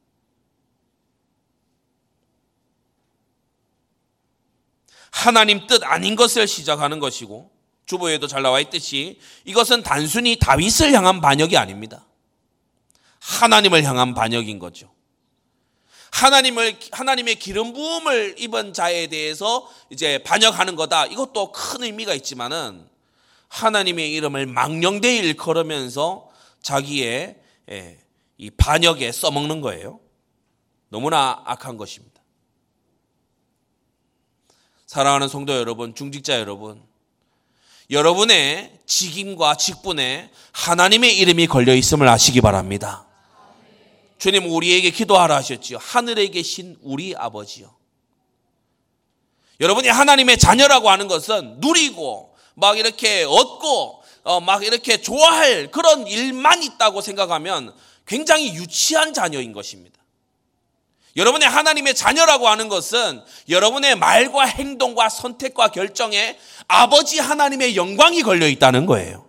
하나님 5.10 5.66
뜻 5.66 5.82
아닌 5.82 6.14
것을 6.14 6.46
시작하는 6.46 7.00
것이고 7.00 7.50
주보에도 7.84 8.26
잘 8.26 8.42
나와 8.42 8.60
있듯이 8.60 9.18
이것은 9.44 9.82
단순히 9.82 10.36
다윗을 10.38 10.92
향한 10.92 11.20
반역이 11.20 11.56
아닙니다. 11.56 12.06
하나님을 13.18 13.82
향한 13.82 14.14
반역인 14.14 14.58
거죠. 14.58 14.94
하나님을 16.12 16.78
하나님의 16.92 17.36
기름 17.36 17.72
부음을 17.72 18.36
입은 18.38 18.72
자에 18.72 19.06
대해서 19.06 19.68
이제 19.90 20.18
반역하는 20.18 20.76
거다. 20.76 21.06
이것도 21.06 21.52
큰 21.52 21.84
의미가 21.84 22.14
있지만은 22.14 22.88
하나님의 23.48 24.12
이름을 24.12 24.46
망령되이 24.46 25.18
일컬으면서 25.18 26.28
자기의 26.62 27.36
예, 27.70 27.98
이 28.38 28.50
반역에 28.50 29.12
써먹는 29.12 29.60
거예요. 29.60 30.00
너무나 30.88 31.42
악한 31.44 31.76
것입니다. 31.76 32.20
사랑하는 34.86 35.28
성도 35.28 35.54
여러분, 35.54 35.94
중직자 35.94 36.40
여러분, 36.40 36.82
여러분의 37.90 38.78
직임과 38.86 39.56
직분에 39.56 40.30
하나님의 40.52 41.16
이름이 41.18 41.46
걸려 41.46 41.74
있음을 41.74 42.08
아시기 42.08 42.40
바랍니다. 42.40 43.06
주님 44.20 44.52
우리에게 44.52 44.90
기도하라 44.90 45.34
하셨지요. 45.36 45.78
하늘에 45.80 46.28
계신 46.28 46.76
우리 46.82 47.16
아버지요. 47.16 47.74
여러분이 49.60 49.88
하나님의 49.88 50.38
자녀라고 50.38 50.90
하는 50.90 51.08
것은 51.08 51.56
누리고 51.58 52.36
막 52.54 52.78
이렇게 52.78 53.24
얻고 53.24 54.02
어, 54.24 54.40
막 54.40 54.62
이렇게 54.62 55.00
좋아할 55.00 55.70
그런 55.70 56.06
일만 56.06 56.62
있다고 56.62 57.00
생각하면 57.00 57.74
굉장히 58.06 58.54
유치한 58.54 59.14
자녀인 59.14 59.54
것입니다. 59.54 59.98
여러분의 61.16 61.48
하나님의 61.48 61.94
자녀라고 61.94 62.46
하는 62.46 62.68
것은 62.68 63.22
여러분의 63.48 63.96
말과 63.96 64.44
행동과 64.44 65.08
선택과 65.08 65.68
결정에 65.68 66.38
아버지 66.68 67.18
하나님의 67.18 67.74
영광이 67.74 68.22
걸려 68.22 68.46
있다는 68.46 68.84
거예요. 68.84 69.26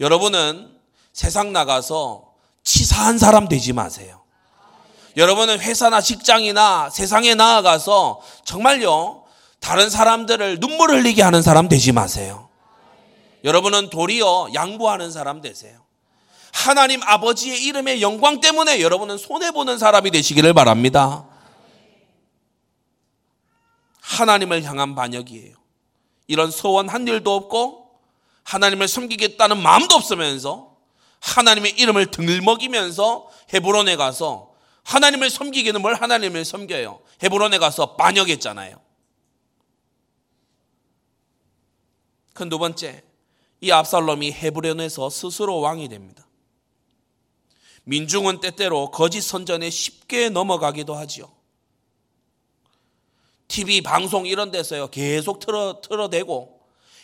여러분은 0.00 0.74
세상 1.12 1.52
나가서 1.52 2.27
치사한 2.68 3.16
사람 3.16 3.48
되지 3.48 3.72
마세요. 3.72 4.20
여러분은 5.16 5.58
회사나 5.58 6.02
직장이나 6.02 6.90
세상에 6.90 7.34
나아가서 7.34 8.20
정말요, 8.44 9.24
다른 9.58 9.88
사람들을 9.88 10.60
눈물 10.60 10.90
흘리게 10.90 11.22
하는 11.22 11.40
사람 11.40 11.68
되지 11.68 11.92
마세요. 11.92 12.50
여러분은 13.42 13.88
도리어 13.88 14.50
양보하는 14.52 15.10
사람 15.10 15.40
되세요. 15.40 15.80
하나님 16.52 17.02
아버지의 17.02 17.64
이름의 17.64 18.02
영광 18.02 18.40
때문에 18.40 18.82
여러분은 18.82 19.16
손해보는 19.16 19.78
사람이 19.78 20.10
되시기를 20.10 20.52
바랍니다. 20.52 21.24
하나님을 24.02 24.62
향한 24.64 24.94
반역이에요. 24.94 25.56
이런 26.26 26.50
소원 26.50 26.90
한 26.90 27.08
일도 27.08 27.34
없고 27.34 27.88
하나님을 28.44 28.88
섬기겠다는 28.88 29.62
마음도 29.62 29.94
없으면서 29.96 30.67
하나님의 31.20 31.72
이름을 31.72 32.10
등을 32.10 32.40
먹이면서 32.42 33.28
헤브론에 33.52 33.96
가서 33.96 34.54
하나님을 34.84 35.30
섬기기는 35.30 35.82
뭘 35.82 35.94
하나님을 35.94 36.44
섬겨요. 36.44 37.00
헤브론에 37.22 37.58
가서 37.58 37.96
반역했잖아요. 37.96 38.80
그 42.34 42.48
두 42.48 42.58
번째, 42.58 43.02
이 43.60 43.72
압살롬이 43.72 44.32
헤브론에서 44.32 45.10
스스로 45.10 45.58
왕이 45.60 45.88
됩니다. 45.88 46.26
민중은 47.84 48.40
때때로 48.40 48.90
거짓 48.90 49.22
선전에 49.22 49.70
쉽게 49.70 50.28
넘어가기도 50.28 50.94
하지요. 50.94 51.32
TV 53.48 53.80
방송 53.80 54.26
이런 54.26 54.50
데서요 54.50 54.88
계속 54.88 55.40
틀어 55.40 55.80
틀어대고 55.80 56.57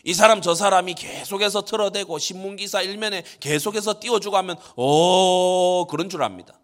이 0.05 0.13
사람 0.13 0.43
저 0.43 0.55
사람이 0.55 0.95
계속해서 0.95 1.63
틀어대고 1.63 2.19
신문 2.19 2.57
기사 2.57 2.83
일면에 2.83 3.25
계속해서 3.41 4.01
띄워주고 4.01 4.37
하면 4.37 4.57
오 4.77 5.87
그런 5.87 6.11
줄 6.11 6.23
압니다. 6.23 6.55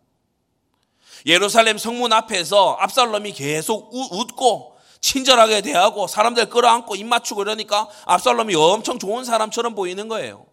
예루살렘 1.26 1.78
성문 1.78 2.12
앞에서 2.12 2.76
압살롬이 2.80 3.32
계속 3.32 3.92
웃고 3.94 4.76
친절하게 5.00 5.62
대하고 5.62 6.06
사람들 6.06 6.50
끌어안고 6.50 6.96
입 6.96 7.04
맞추고 7.04 7.42
이러니까 7.42 7.88
압살롬이 8.04 8.54
엄청 8.54 8.98
좋은 8.98 9.24
사람처럼 9.24 9.74
보이는 9.74 10.08
거예요. 10.08 10.46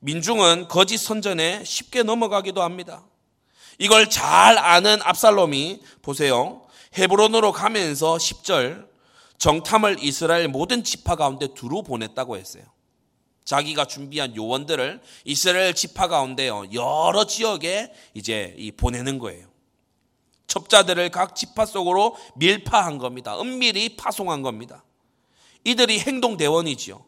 민중은 0.00 0.68
거짓 0.68 0.98
선전에 0.98 1.62
쉽게 1.64 2.02
넘어가기도 2.02 2.62
합니다. 2.62 3.04
이걸 3.78 4.10
잘 4.10 4.58
아는 4.58 5.00
압살롬이 5.02 5.80
보세요. 6.02 6.62
헤브론으로 6.96 7.52
가면서 7.52 8.16
10절 8.16 8.87
정탐을 9.38 10.02
이스라엘 10.02 10.48
모든 10.48 10.84
지파 10.84 11.16
가운데 11.16 11.48
두루 11.54 11.82
보냈다고 11.82 12.36
했어요. 12.36 12.64
자기가 13.44 13.86
준비한 13.86 14.36
요원들을 14.36 15.00
이스라엘 15.24 15.74
지파 15.74 16.08
가운데요 16.08 16.64
여러 16.74 17.24
지역에 17.24 17.92
이제 18.12 18.54
보내는 18.76 19.18
거예요. 19.18 19.46
첩자들을 20.48 21.10
각 21.10 21.34
지파 21.34 21.66
속으로 21.66 22.16
밀파한 22.36 22.98
겁니다. 22.98 23.40
은밀히 23.40 23.96
파송한 23.96 24.42
겁니다. 24.42 24.84
이들이 25.64 26.00
행동 26.00 26.36
대원이지요. 26.36 27.04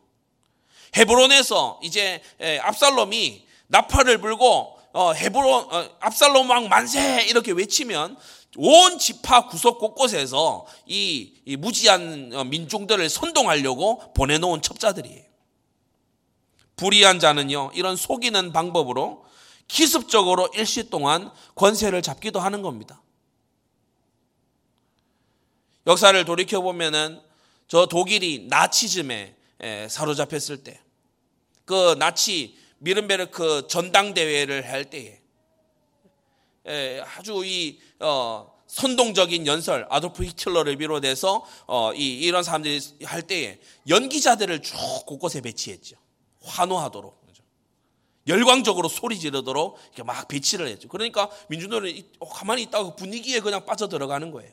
헤브론에서 0.97 1.81
이제 1.83 2.23
압살롬이 2.63 3.47
나팔을 3.69 4.19
불고 4.19 4.79
어, 4.93 5.13
헤브론 5.13 5.73
어, 5.73 5.89
압살롬 6.01 6.51
왕 6.51 6.69
만세 6.69 7.23
이렇게 7.29 7.53
외치면 7.53 8.17
온 8.57 8.99
지파 8.99 9.47
구석 9.47 9.79
곳곳에서 9.79 10.67
이, 10.87 11.35
이 11.45 11.57
무지한 11.57 12.31
어, 12.33 12.45
민중들을 12.45 13.09
선동하려고 13.09 14.13
보내놓은 14.15 14.63
첩자들이에요. 14.63 15.25
불의한 16.77 17.21
자는요 17.21 17.71
이런 17.75 17.97
속이는 17.97 18.53
방법으로 18.53 19.25
기습적으로 19.69 20.49
일시 20.55 20.91
동안 20.91 21.31
권세를 21.55 22.03
잡기도 22.03 22.41
하는 22.41 22.63
겁니다. 22.63 23.03
역사를 25.87 26.25
돌이켜 26.25 26.61
보면은 26.61 27.21
저 27.69 27.87
독일이 27.87 28.47
나치즘에 28.49 29.37
사로잡혔을 29.89 30.65
때 30.65 30.81
그 31.71 31.95
나치 32.01 32.59
미른베르크 32.79 33.69
전당대회를 33.69 34.69
할 34.69 34.87
때에 34.87 35.20
아주 37.17 37.43
이 37.45 37.79
어, 37.99 38.53
선동적인 38.67 39.47
연설 39.47 39.87
아도프 39.91 40.25
히틀러를 40.25 40.77
비롯해서 40.77 41.45
어, 41.67 41.93
이, 41.95 42.19
이런 42.21 42.43
사람들이 42.43 42.81
할 43.05 43.23
때에 43.23 43.59
연기자들을 43.89 44.63
쭉 44.63 44.77
곳곳에 45.07 45.41
배치했죠. 45.41 45.97
환호하도록. 46.43 47.21
열광적으로 48.31 48.89
소리 48.89 49.19
지르도록 49.19 49.79
이렇게 49.87 50.03
막 50.03 50.29
배치를 50.29 50.69
했죠. 50.69 50.89
그러니까 50.89 51.31
민주노는 51.49 52.03
가만히 52.31 52.63
있다가 52.63 52.95
분위기에 52.95 53.41
그냥 53.41 53.65
빠져 53.65 53.89
들어가는 53.89 54.31
거예요. 54.31 54.51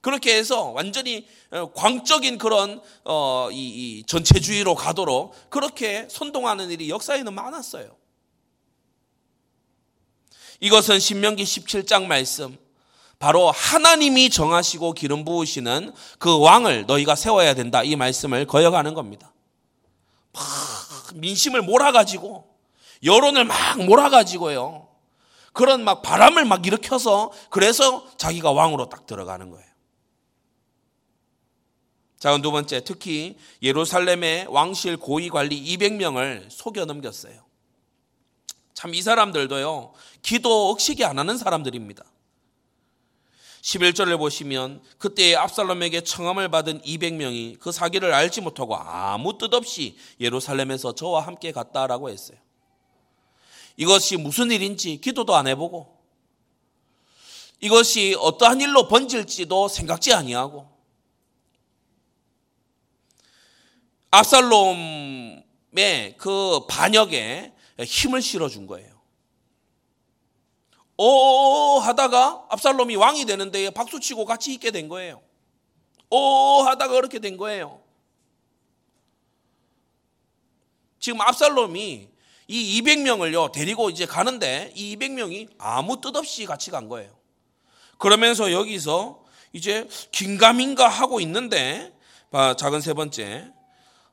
그렇게 0.00 0.34
해서 0.34 0.70
완전히 0.70 1.26
어, 1.50 1.70
광적인 1.72 2.38
그런 2.38 2.80
어, 3.04 3.50
이, 3.52 3.98
이 3.98 4.04
전체주의로 4.04 4.74
가도록 4.74 5.34
그렇게 5.50 6.06
선동하는 6.08 6.70
일이 6.70 6.88
역사에는 6.88 7.34
많았어요. 7.34 7.99
이것은 10.60 10.98
신명기 11.00 11.42
17장 11.42 12.06
말씀 12.06 12.56
바로 13.18 13.50
하나님이 13.50 14.30
정하시고 14.30 14.92
기름 14.92 15.24
부으시는 15.24 15.92
그 16.18 16.38
왕을 16.38 16.86
너희가 16.86 17.14
세워야 17.14 17.54
된다 17.54 17.82
이 17.82 17.96
말씀을 17.96 18.46
거역하는 18.46 18.94
겁니다. 18.94 19.32
막 20.32 20.42
민심을 21.14 21.62
몰아가지고 21.62 22.48
여론을 23.04 23.44
막 23.44 23.84
몰아가지고요. 23.84 24.88
그런 25.52 25.82
막 25.82 26.02
바람을 26.02 26.44
막 26.44 26.64
일으켜서 26.66 27.32
그래서 27.50 28.06
자기가 28.16 28.52
왕으로 28.52 28.88
딱 28.88 29.06
들어가는 29.06 29.50
거예요. 29.50 29.70
자, 32.18 32.36
두 32.38 32.52
번째, 32.52 32.84
특히 32.84 33.36
예루살렘의 33.62 34.46
왕실 34.50 34.98
고위 34.98 35.30
관리 35.30 35.62
200명을 35.76 36.50
속여 36.50 36.84
넘겼어요. 36.84 37.49
참 38.80 38.94
이 38.94 39.02
사람들도요, 39.02 39.92
기도 40.22 40.70
억식이 40.70 41.04
안 41.04 41.18
하는 41.18 41.36
사람들입니다. 41.36 42.02
11절을 43.60 44.16
보시면 44.16 44.82
그때 44.96 45.36
압살롬에게 45.36 46.00
청함을 46.00 46.48
받은 46.48 46.80
200명이 46.80 47.58
그 47.58 47.72
사기를 47.72 48.14
알지 48.14 48.40
못하고 48.40 48.74
아무 48.76 49.36
뜻 49.36 49.52
없이 49.52 49.98
예루살렘에서 50.18 50.94
저와 50.94 51.26
함께 51.26 51.52
갔다라고 51.52 52.08
했어요. 52.08 52.38
이것이 53.76 54.16
무슨 54.16 54.50
일인지 54.50 54.98
기도도 54.98 55.36
안 55.36 55.46
해보고 55.46 56.00
이것이 57.60 58.16
어떠한 58.18 58.62
일로 58.62 58.88
번질지도 58.88 59.68
생각지 59.68 60.14
아니하고 60.14 60.66
압살롬의 64.10 65.44
그 66.16 66.60
반역에 66.66 67.59
힘을 67.84 68.22
실어준 68.22 68.66
거예요. 68.66 69.00
오 70.96 71.78
하다가 71.78 72.46
압살롬이 72.50 72.96
왕이 72.96 73.24
되는데 73.24 73.70
박수치고 73.70 74.26
같이 74.26 74.52
있게 74.52 74.70
된 74.70 74.88
거예요. 74.88 75.22
오 76.10 76.62
하다가 76.62 76.92
그렇게 76.94 77.18
된 77.18 77.36
거예요. 77.36 77.80
지금 80.98 81.20
압살롬이 81.22 82.08
이 82.48 82.82
200명을요 82.82 83.52
데리고 83.52 83.88
이제 83.88 84.04
가는데 84.04 84.72
이 84.74 84.96
200명이 84.96 85.48
아무 85.56 86.00
뜻 86.00 86.14
없이 86.16 86.44
같이 86.44 86.70
간 86.70 86.88
거예요. 86.88 87.16
그러면서 87.96 88.52
여기서 88.52 89.24
이제 89.52 89.88
긴가민가 90.12 90.88
하고 90.88 91.20
있는데 91.20 91.96
작은 92.58 92.80
세 92.80 92.92
번째 92.92 93.52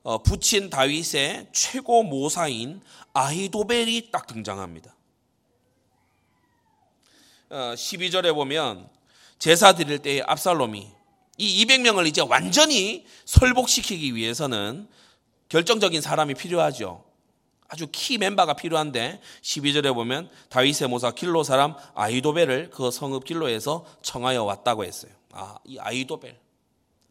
어, 0.08 0.20
부친 0.20 0.70
다윗의 0.70 1.48
최고 1.52 2.02
모사인 2.02 2.80
아히도벨이 3.12 4.10
딱 4.10 4.26
등장합니다. 4.26 4.96
12절에 7.50 8.28
어, 8.28 8.34
보면 8.34 8.90
제사 9.38 9.74
드릴 9.74 10.00
때 10.00 10.22
압살롬이 10.26 10.88
이 11.40 11.66
200명을 11.66 12.08
이제 12.08 12.22
완전히 12.22 13.06
설복시키기 13.26 14.16
위해서는 14.16 14.88
결정적인 15.50 16.00
사람이 16.00 16.36
필요하죠. 16.36 17.04
아주 17.68 17.88
키 17.92 18.18
멤버가 18.18 18.54
필요한데 18.54 19.20
12절에 19.42 19.94
보면 19.94 20.30
다윗의 20.48 20.88
모사 20.88 21.12
길로 21.12 21.44
사람 21.44 21.76
아이도벨을 21.96 22.70
그 22.70 22.92
성읍 22.92 23.26
길로에서 23.26 23.86
청하여 24.04 24.46
왔다고 24.46 24.86
했어요. 24.86 25.12
아, 25.34 25.58
이 25.66 25.78
아이도벨. 25.78 26.40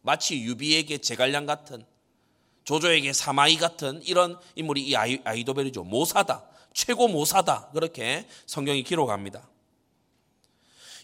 마치 0.01 0.41
유비에게 0.41 0.97
제갈량 0.97 1.45
같은 1.45 1.85
조조에게 2.67 3.13
사마이 3.13 3.57
같은 3.57 4.03
이런 4.03 4.39
인물이 4.57 4.83
이 4.83 4.97
아이, 4.97 5.21
아이 5.25 5.45
도벨이죠. 5.45 5.85
모사다. 5.85 6.45
최고 6.75 7.09
모사다. 7.09 7.71
그렇게 7.73 8.27
성경이 8.45 8.83
기록합니다. 8.83 9.49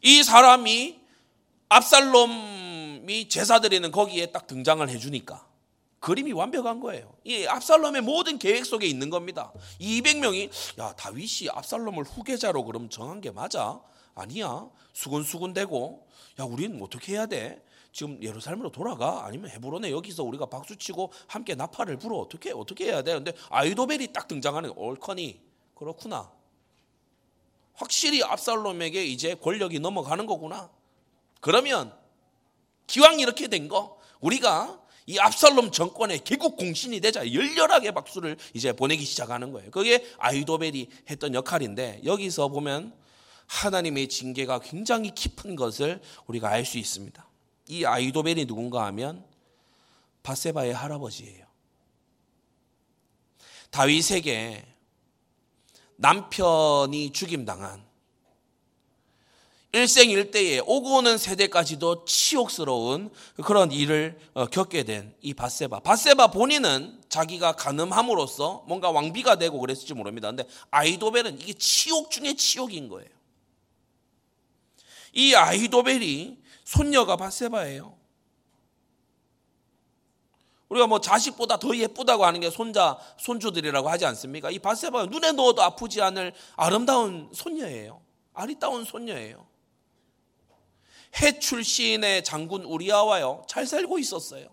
이 0.02 0.24
사람이 0.24 1.00
압살롬이 1.68 3.28
제사 3.28 3.60
드리는 3.60 3.90
거기에 3.92 4.26
딱 4.26 4.48
등장을 4.48 4.86
해주니까 4.88 5.46
그림이 6.00 6.32
완벽한 6.32 6.80
거예요. 6.80 7.14
이 7.22 7.46
압살롬의 7.46 8.02
모든 8.02 8.38
계획 8.38 8.66
속에 8.66 8.88
있는 8.88 9.08
겁니다. 9.08 9.52
200명이 9.80 10.50
야 10.80 10.92
다윗이 10.96 11.48
압살롬을 11.52 12.02
후계자로 12.02 12.64
그럼 12.64 12.90
정한 12.90 13.20
게 13.20 13.30
맞아? 13.30 13.80
아니야. 14.16 14.68
수군수군대고 14.94 16.08
야 16.40 16.44
우리는 16.44 16.82
어떻게 16.82 17.12
해야 17.12 17.26
돼? 17.26 17.62
지금 17.92 18.22
예루살렘으로 18.22 18.72
돌아가 18.72 19.26
아니면 19.26 19.50
헤브론에 19.50 19.90
여기서 19.90 20.24
우리가 20.24 20.46
박수 20.46 20.76
치고 20.76 21.12
함께 21.26 21.54
나팔을 21.54 21.98
불어 21.98 22.16
어떻게 22.16 22.50
어떻게 22.50 22.86
해야 22.86 23.02
돼? 23.02 23.12
근데 23.12 23.32
아이도벨이 23.50 24.12
딱 24.12 24.26
등장하는 24.28 24.72
올커니 24.76 25.40
그렇구나. 25.74 26.32
확실히 27.74 28.22
압살롬에게 28.22 29.04
이제 29.04 29.34
권력이 29.34 29.80
넘어가는 29.80 30.24
거구나. 30.26 30.70
그러면 31.40 31.94
기왕 32.86 33.20
이렇게 33.20 33.48
된 33.48 33.68
거 33.68 33.98
우리가 34.20 34.80
이 35.06 35.18
압살롬 35.18 35.72
정권의 35.72 36.20
개국 36.22 36.56
공신이 36.56 37.00
되자 37.00 37.30
열렬하게 37.32 37.90
박수를 37.90 38.36
이제 38.54 38.72
보내기 38.72 39.04
시작하는 39.04 39.50
거예요. 39.52 39.70
그게 39.70 40.06
아이도벨이 40.18 40.88
했던 41.10 41.34
역할인데 41.34 42.02
여기서 42.04 42.48
보면 42.48 42.94
하나님의 43.48 44.08
징계가 44.08 44.60
굉장히 44.60 45.10
깊은 45.14 45.56
것을 45.56 46.00
우리가 46.26 46.48
알 46.48 46.64
수 46.64 46.78
있습니다. 46.78 47.26
이 47.72 47.86
아이도벨이 47.86 48.44
누군가 48.44 48.84
하면 48.86 49.24
바세바의 50.22 50.74
할아버지예요. 50.74 51.46
다윗에게 53.70 54.66
남편이 55.96 57.12
죽임당한 57.12 57.82
일생일대에 59.72 60.58
오고 60.66 60.96
오는 60.98 61.16
세대까지도 61.16 62.04
치욕스러운 62.04 63.10
그런 63.42 63.72
일을 63.72 64.18
어, 64.34 64.44
겪게 64.44 64.82
된 64.82 65.14
이 65.22 65.32
바세바. 65.32 65.80
바세바 65.80 66.26
본인은 66.26 67.00
자기가 67.08 67.52
가늠함으로써 67.52 68.64
뭔가 68.68 68.90
왕비가 68.90 69.36
되고 69.36 69.58
그랬을지 69.58 69.94
모릅니다. 69.94 70.28
근데 70.28 70.44
아이도벨은 70.70 71.40
이게 71.40 71.54
치욕 71.54 72.10
중에 72.10 72.34
치욕인 72.34 72.90
거예요. 72.90 73.08
이 75.14 75.34
아이도벨이 75.34 76.41
손녀가 76.64 77.16
바세바예요. 77.16 77.96
우리가 80.68 80.86
뭐 80.86 81.00
자식보다 81.00 81.58
더 81.58 81.76
예쁘다고 81.76 82.24
하는 82.24 82.40
게 82.40 82.48
손자, 82.48 82.98
손주들이라고 83.18 83.90
하지 83.90 84.06
않습니까? 84.06 84.50
이 84.50 84.58
바세바가 84.58 85.06
눈에 85.06 85.32
넣어도 85.32 85.62
아프지 85.62 86.00
않을 86.00 86.32
아름다운 86.56 87.30
손녀예요. 87.34 88.00
아리따운 88.32 88.84
손녀예요. 88.84 89.46
해 91.20 91.38
출신의 91.38 92.24
장군 92.24 92.64
우리아와요. 92.64 93.44
잘 93.46 93.66
살고 93.66 93.98
있었어요. 93.98 94.48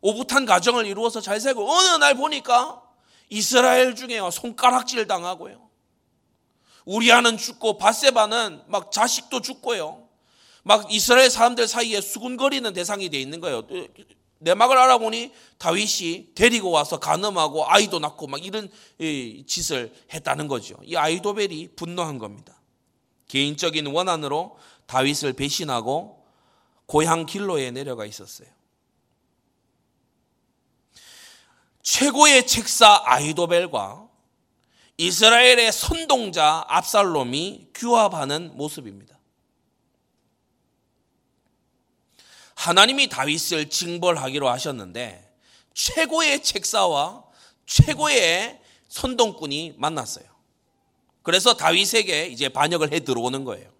오붓한 0.00 0.44
가정을 0.44 0.86
이루어서 0.86 1.20
잘 1.20 1.40
살고 1.40 1.70
어느 1.70 1.96
날 1.96 2.14
보니까 2.14 2.82
이스라엘 3.30 3.94
중에요. 3.94 4.30
손가락질 4.30 5.06
당하고요. 5.06 5.68
우리아는 6.84 7.36
죽고 7.36 7.78
바세바는 7.78 8.64
막 8.66 8.92
자식도 8.92 9.40
죽고요. 9.40 10.07
막 10.62 10.92
이스라엘 10.92 11.30
사람들 11.30 11.66
사이에 11.68 12.00
수군거리는 12.00 12.72
대상이 12.72 13.08
돼 13.08 13.20
있는 13.20 13.40
거예요. 13.40 13.62
내막을 14.40 14.76
알아보니 14.78 15.32
다윗이 15.58 16.34
데리고 16.34 16.70
와서 16.70 17.00
간음하고 17.00 17.68
아이도 17.68 17.98
낳고 17.98 18.26
막 18.26 18.44
이런 18.44 18.70
짓을 19.46 19.92
했다는 20.12 20.46
거죠. 20.46 20.76
이 20.84 20.96
아이도벨이 20.96 21.70
분노한 21.74 22.18
겁니다. 22.18 22.60
개인적인 23.28 23.86
원한으로 23.86 24.56
다윗을 24.86 25.32
배신하고 25.34 26.24
고향 26.86 27.26
길로에 27.26 27.70
내려가 27.70 28.06
있었어요. 28.06 28.48
최고의 31.82 32.46
책사 32.46 33.02
아이도벨과 33.04 34.08
이스라엘의 34.98 35.72
선동자 35.72 36.64
압살롬이 36.68 37.68
규합하는 37.74 38.56
모습입니다. 38.56 39.17
하나님이 42.58 43.08
다윗을 43.08 43.70
징벌하기로 43.70 44.48
하셨는데 44.48 45.32
최고의 45.74 46.42
책사와 46.42 47.22
최고의 47.66 48.58
선동꾼이 48.88 49.74
만났어요. 49.76 50.24
그래서 51.22 51.54
다윗에게 51.54 52.26
이제 52.26 52.48
반역을 52.48 52.92
해 52.92 52.98
들어오는 53.00 53.44
거예요. 53.44 53.70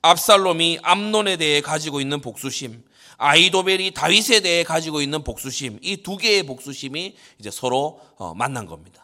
압살롬이 0.00 0.80
암론에 0.82 1.36
대해 1.36 1.60
가지고 1.60 2.00
있는 2.00 2.20
복수심, 2.20 2.82
아이도벨이 3.16 3.92
다윗에 3.92 4.40
대해 4.40 4.64
가지고 4.64 5.02
있는 5.02 5.22
복수심, 5.22 5.78
이 5.82 5.98
두 5.98 6.16
개의 6.16 6.42
복수심이 6.42 7.14
이제 7.38 7.52
서로 7.52 8.00
어, 8.16 8.34
만난 8.34 8.66
겁니다. 8.66 9.01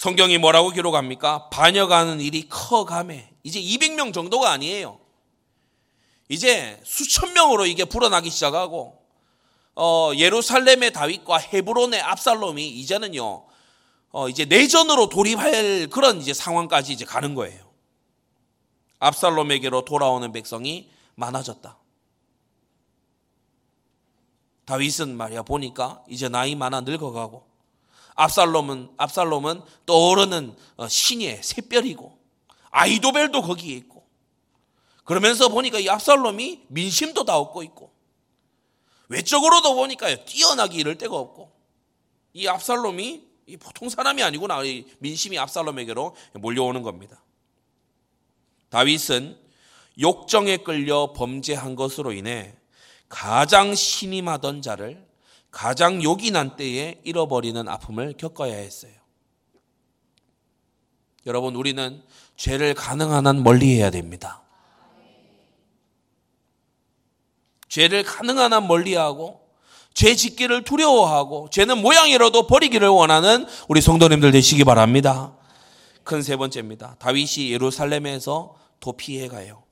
성경이 0.00 0.38
뭐라고 0.38 0.70
기록합니까? 0.70 1.50
반역하는 1.50 2.22
일이 2.22 2.48
커감해. 2.48 3.34
이제 3.42 3.60
200명 3.60 4.14
정도가 4.14 4.50
아니에요. 4.50 4.98
이제 6.30 6.80
수천 6.86 7.34
명으로 7.34 7.66
이게 7.66 7.84
불어나기 7.84 8.30
시작하고, 8.30 8.98
어, 9.76 10.12
예루살렘의 10.16 10.94
다윗과 10.94 11.36
헤브론의 11.36 12.00
압살롬이 12.00 12.66
이제는요, 12.66 13.44
어, 14.12 14.28
이제 14.30 14.46
내전으로 14.46 15.10
돌입할 15.10 15.88
그런 15.88 16.22
이제 16.22 16.32
상황까지 16.32 16.94
이제 16.94 17.04
가는 17.04 17.34
거예요. 17.34 17.70
압살롬에게로 19.00 19.84
돌아오는 19.84 20.32
백성이 20.32 20.88
많아졌다. 21.16 21.76
다윗은 24.64 25.14
말이야 25.14 25.42
보니까 25.42 26.02
이제 26.08 26.30
나이 26.30 26.54
많아 26.54 26.80
늙어가고 26.80 27.49
압살롬은 28.14 28.90
압살롬은 28.96 29.62
떠오르는 29.86 30.56
어, 30.76 30.88
신의 30.88 31.42
샛별이고 31.42 32.18
아이도벨도 32.70 33.42
거기에 33.42 33.76
있고 33.76 34.06
그러면서 35.04 35.48
보니까 35.48 35.78
이 35.78 35.88
압살롬이 35.88 36.66
민심도 36.68 37.24
다 37.24 37.36
얻고 37.38 37.62
있고 37.64 37.92
외적으로도 39.08 39.74
보니까 39.74 40.24
뛰어나기 40.24 40.78
이럴 40.78 40.96
데가 40.96 41.16
없고 41.16 41.50
이 42.32 42.46
압살롬이 42.46 43.28
보통 43.58 43.88
사람이 43.88 44.22
아니구나 44.22 44.60
민심이 44.98 45.38
압살롬에게로 45.38 46.14
몰려오는 46.34 46.82
겁니다. 46.82 47.22
다윗은 48.68 49.36
욕정에 50.00 50.58
끌려 50.58 51.12
범죄한 51.12 51.74
것으로 51.74 52.12
인해 52.12 52.54
가장 53.08 53.74
신임하던 53.74 54.62
자를 54.62 55.09
가장 55.50 56.02
요긴한 56.02 56.56
때에 56.56 57.00
잃어버리는 57.04 57.68
아픔을 57.68 58.14
겪어야 58.16 58.54
했어요. 58.54 58.92
여러분, 61.26 61.54
우리는 61.54 62.02
죄를 62.36 62.74
가능한 62.74 63.26
한 63.26 63.42
멀리 63.42 63.76
해야 63.76 63.90
됩니다. 63.90 64.42
죄를 67.68 68.02
가능한 68.02 68.52
한 68.52 68.66
멀리 68.66 68.94
하고, 68.94 69.40
죄 69.92 70.14
짓기를 70.14 70.64
두려워하고, 70.64 71.50
죄는 71.50 71.78
모양이라도 71.78 72.46
버리기를 72.46 72.88
원하는 72.88 73.46
우리 73.68 73.80
성도님들 73.80 74.32
되시기 74.32 74.64
바랍니다. 74.64 75.36
큰 76.04 76.22
세 76.22 76.36
번째입니다. 76.36 76.96
다윗이 76.98 77.52
예루살렘에서 77.52 78.56
도피해 78.80 79.28
가요. 79.28 79.62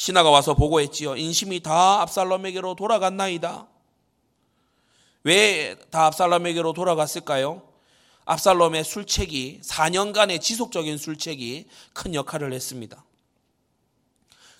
신하가 0.00 0.30
와서 0.30 0.54
보고했지요. 0.54 1.16
인심이 1.16 1.60
다 1.60 2.00
압살롬에게로 2.00 2.74
돌아갔나이다. 2.74 3.68
왜 5.24 5.76
다 5.90 6.06
압살롬에게로 6.06 6.72
돌아갔을까요? 6.72 7.68
압살롬의 8.24 8.82
술책이 8.82 9.60
4년간의 9.62 10.40
지속적인 10.40 10.96
술책이 10.96 11.66
큰 11.92 12.14
역할을 12.14 12.54
했습니다. 12.54 13.04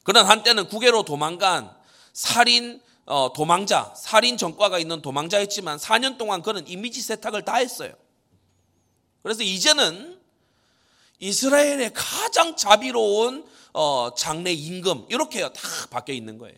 그런 0.03 0.27
한때는 0.27 0.69
국외로 0.69 1.05
도망간 1.05 1.75
살인 2.13 2.83
어, 3.07 3.33
도망자, 3.33 3.95
살인 3.97 4.37
전과가 4.37 4.79
있는 4.79 5.01
도망자였지만 5.01 5.79
4년 5.79 6.19
동안 6.19 6.43
그는 6.43 6.69
이미지 6.69 7.01
세탁을 7.01 7.47
다 7.47 7.55
했어요. 7.55 7.95
그래서 9.23 9.43
이제는 9.43 10.21
이스라엘의 11.19 11.93
가장 11.95 12.57
자비로운 12.57 13.49
어, 13.73 14.11
장래 14.17 14.53
임금 14.53 15.07
이렇게 15.09 15.41
다 15.41 15.53
바뀌어 15.91 16.15
있는 16.15 16.39
거예요. 16.39 16.57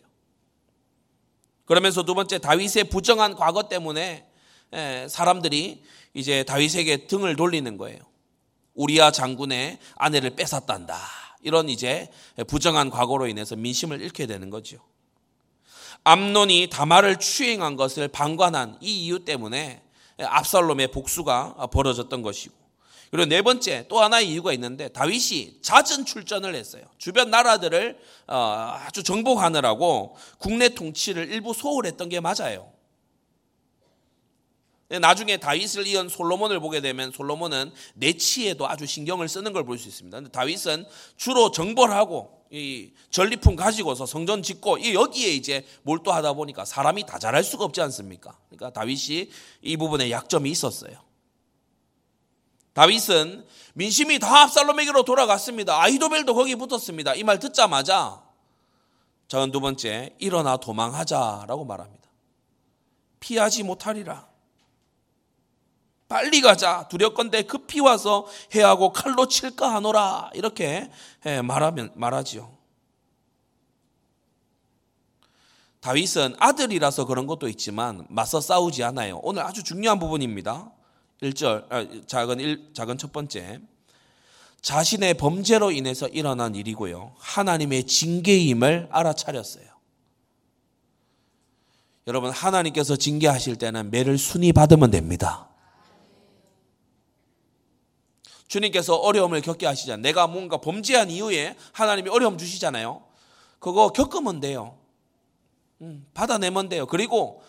그러면서 1.65 2.03
두 2.03 2.13
번째 2.13 2.39
다윗의 2.39 2.85
부정한 2.89 3.35
과거 3.35 3.63
때문에 3.63 4.27
예, 4.73 5.07
사람들이 5.09 5.83
이제 6.13 6.43
다윗에게 6.43 7.07
등을 7.07 7.35
돌리는 7.35 7.77
거예요. 7.77 7.99
우리아 8.73 9.11
장군의 9.11 9.79
아내를 9.95 10.31
뺏었단다. 10.31 10.97
이런 11.41 11.69
이제 11.69 12.09
부정한 12.47 12.89
과거로 12.89 13.27
인해서 13.27 13.55
민심을 13.55 14.01
잃게 14.01 14.25
되는 14.25 14.49
거죠. 14.49 14.77
암론이 16.03 16.67
다말을 16.69 17.17
추행한 17.17 17.75
것을 17.75 18.07
방관한 18.07 18.77
이 18.81 19.05
이유 19.05 19.23
때문에 19.23 19.81
압살롬의 20.19 20.89
복수가 20.89 21.67
벌어졌던 21.71 22.21
것이고 22.21 22.62
그리고 23.13 23.27
네 23.27 23.43
번째 23.43 23.85
또 23.89 24.01
하나의 24.01 24.27
이유가 24.27 24.53
있는데 24.53 24.87
다윗이 24.87 25.59
잦은 25.61 26.05
출전을 26.05 26.55
했어요. 26.55 26.81
주변 26.97 27.29
나라들을 27.29 27.95
어, 28.25 28.35
아주 28.87 29.03
정복하느라고 29.03 30.15
국내 30.39 30.69
통치를 30.69 31.31
일부 31.31 31.53
소홀했던 31.53 32.09
게 32.09 32.19
맞아요. 32.19 32.71
나중에 34.89 35.37
다윗을 35.37 35.85
이은 35.85 36.09
솔로몬을 36.09 36.59
보게 36.59 36.81
되면 36.81 37.11
솔로몬은 37.11 37.71
내치에도 37.93 38.67
아주 38.67 38.87
신경을 38.87 39.29
쓰는 39.29 39.53
걸 39.53 39.63
볼 39.63 39.77
수 39.77 39.87
있습니다. 39.89 40.17
근데 40.17 40.31
다윗은 40.31 40.83
주로 41.15 41.51
정벌하고 41.51 42.45
이 42.49 42.93
전리품 43.11 43.55
가지고서 43.55 44.07
성전 44.07 44.41
짓고 44.41 44.79
이 44.79 44.95
여기에 44.95 45.29
이제 45.33 45.63
몰두하다 45.83 46.33
보니까 46.33 46.65
사람이 46.65 47.05
다 47.05 47.19
잘할 47.19 47.43
수가 47.43 47.63
없지 47.65 47.79
않습니까? 47.79 48.39
그러니까 48.49 48.71
다윗이 48.71 49.29
이 49.61 49.77
부분에 49.77 50.09
약점이 50.09 50.49
있었어요. 50.49 51.12
다윗은 52.73 53.45
민심이 53.75 54.19
다 54.19 54.43
압살롬에게로 54.43 55.03
돌아갔습니다. 55.03 55.81
아이도벨도 55.81 56.33
거기 56.33 56.55
붙었습니다. 56.55 57.15
이 57.15 57.23
말 57.23 57.39
듣자마자 57.39 58.21
저는 59.27 59.51
두 59.51 59.59
번째 59.61 60.15
일어나 60.19 60.57
도망하자라고 60.57 61.65
말합니다. 61.65 62.03
피하지 63.19 63.63
못하리라. 63.63 64.27
빨리 66.07 66.41
가자. 66.41 66.87
두렵건대 66.89 67.43
급히 67.43 67.79
와서 67.79 68.27
해하고 68.53 68.91
칼로 68.91 69.27
칠까 69.27 69.73
하노라. 69.73 70.31
이렇게 70.33 70.91
말하면 71.43 71.91
말하지요. 71.95 72.51
다윗은 75.79 76.35
아들이라서 76.39 77.05
그런 77.05 77.25
것도 77.27 77.47
있지만 77.49 78.05
맞서 78.09 78.39
싸우지 78.39 78.83
않아요. 78.83 79.19
오늘 79.23 79.43
아주 79.43 79.63
중요한 79.63 79.99
부분입니다. 79.99 80.71
1절 81.23 81.65
아, 81.71 81.87
작은 82.05 82.39
1 82.39 82.73
작은 82.73 82.97
첫 82.97 83.11
번째. 83.11 83.59
자신의 84.61 85.15
범죄로 85.15 85.71
인해서 85.71 86.07
일어난 86.07 86.55
일이고요. 86.55 87.15
하나님의 87.17 87.85
징계임을 87.85 88.87
알아차렸어요. 88.91 89.65
여러분 92.07 92.31
하나님께서 92.31 92.95
징계하실 92.95 93.57
때는 93.57 93.91
매를 93.91 94.17
순위 94.17 94.51
받으면 94.51 94.91
됩니다. 94.91 95.49
주님께서 98.47 98.95
어려움을 98.95 99.41
겪게 99.41 99.65
하시잖아요. 99.65 100.01
내가 100.01 100.27
뭔가 100.27 100.57
범죄한 100.57 101.09
이후에 101.09 101.55
하나님이 101.71 102.09
어려움 102.09 102.37
주시잖아요. 102.37 103.03
그거 103.59 103.89
겪으면 103.89 104.41
돼요. 104.41 104.77
음, 105.81 106.05
받아내면 106.13 106.69
돼요. 106.69 106.85
그리고 106.85 107.41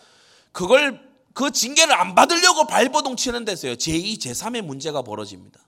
그걸 0.51 1.04
그 1.35 1.51
징계를 1.51 1.93
안 1.93 2.15
받으려고 2.15 2.65
발버둥 2.65 3.17
치는 3.17 3.43
데서요. 3.43 3.75
제2, 3.75 4.17
제3의 4.19 4.61
문제가 4.61 5.01
벌어집니다. 5.01 5.59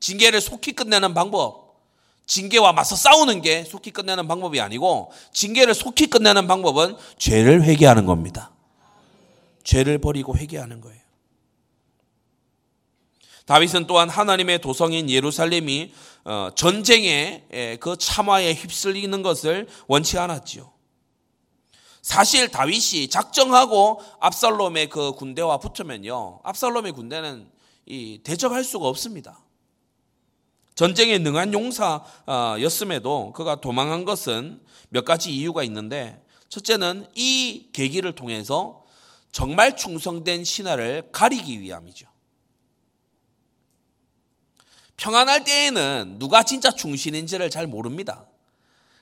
징계를 0.00 0.40
속히 0.40 0.72
끝내는 0.72 1.14
방법, 1.14 1.76
징계와 2.26 2.72
맞서 2.72 2.96
싸우는 2.96 3.40
게 3.40 3.62
속히 3.62 3.92
끝내는 3.92 4.26
방법이 4.26 4.60
아니고 4.60 5.12
징계를 5.32 5.74
속히 5.74 6.08
끝내는 6.08 6.48
방법은 6.48 6.96
죄를 7.18 7.62
회개하는 7.62 8.04
겁니다. 8.04 8.50
죄를 9.62 9.98
버리고 9.98 10.36
회개하는 10.36 10.80
거예요. 10.80 11.00
다윗은 13.46 13.86
또한 13.86 14.08
하나님의 14.08 14.60
도성인 14.60 15.08
예루살렘이 15.08 15.92
어, 16.24 16.50
전쟁의 16.56 17.78
그 17.78 17.96
참화에 17.96 18.54
휩쓸리는 18.54 19.22
것을 19.22 19.68
원치 19.86 20.18
않았지요. 20.18 20.75
사실 22.06 22.48
다윗이 22.52 23.08
작정하고 23.08 24.00
압살롬의 24.20 24.90
그 24.90 25.10
군대와 25.14 25.58
붙으면요. 25.58 26.38
압살롬의 26.44 26.92
군대는 26.92 27.50
대적할 28.22 28.62
수가 28.62 28.86
없습니다. 28.86 29.40
전쟁에 30.76 31.18
능한 31.18 31.52
용사였음에도 31.52 33.32
그가 33.32 33.60
도망한 33.60 34.04
것은 34.04 34.62
몇 34.88 35.04
가지 35.04 35.34
이유가 35.34 35.64
있는데 35.64 36.24
첫째는 36.48 37.08
이 37.16 37.70
계기를 37.72 38.14
통해서 38.14 38.84
정말 39.32 39.76
충성된 39.76 40.44
신하를 40.44 41.08
가리기 41.10 41.60
위함이죠. 41.60 42.06
평안할 44.96 45.42
때에는 45.42 46.20
누가 46.20 46.44
진짜 46.44 46.70
충신인지를 46.70 47.50
잘 47.50 47.66
모릅니다. 47.66 48.28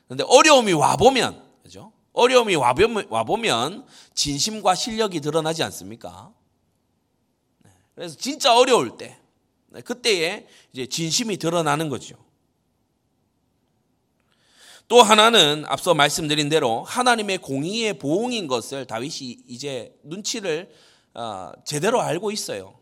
그런데 0.07 0.25
어려움이 0.27 0.73
와보면, 0.73 1.45
그죠? 1.62 1.93
어려움이 2.14 2.55
와보면 2.55 3.87
진심과 4.14 4.74
실력이 4.74 5.20
드러나지 5.20 5.62
않습니까? 5.64 6.33
네. 7.64 7.70
그래서 7.94 8.16
진짜 8.16 8.57
어려울 8.57 8.96
때, 8.96 9.18
네, 9.66 9.81
그때에 9.83 10.46
이제 10.72 10.87
진심이 10.87 11.37
드러나는 11.37 11.88
거죠. 11.88 12.16
또 14.87 15.03
하나는 15.03 15.64
앞서 15.66 15.92
말씀드린 15.94 16.48
대로 16.48 16.85
하나님의 16.85 17.38
공의의 17.38 17.98
보응인 17.98 18.46
것을 18.46 18.87
다윗이 18.87 19.44
이제 19.48 19.98
눈치를 20.05 20.72
어, 21.14 21.53
제대로 21.64 22.00
알고 22.00 22.31
있어요. 22.31 22.79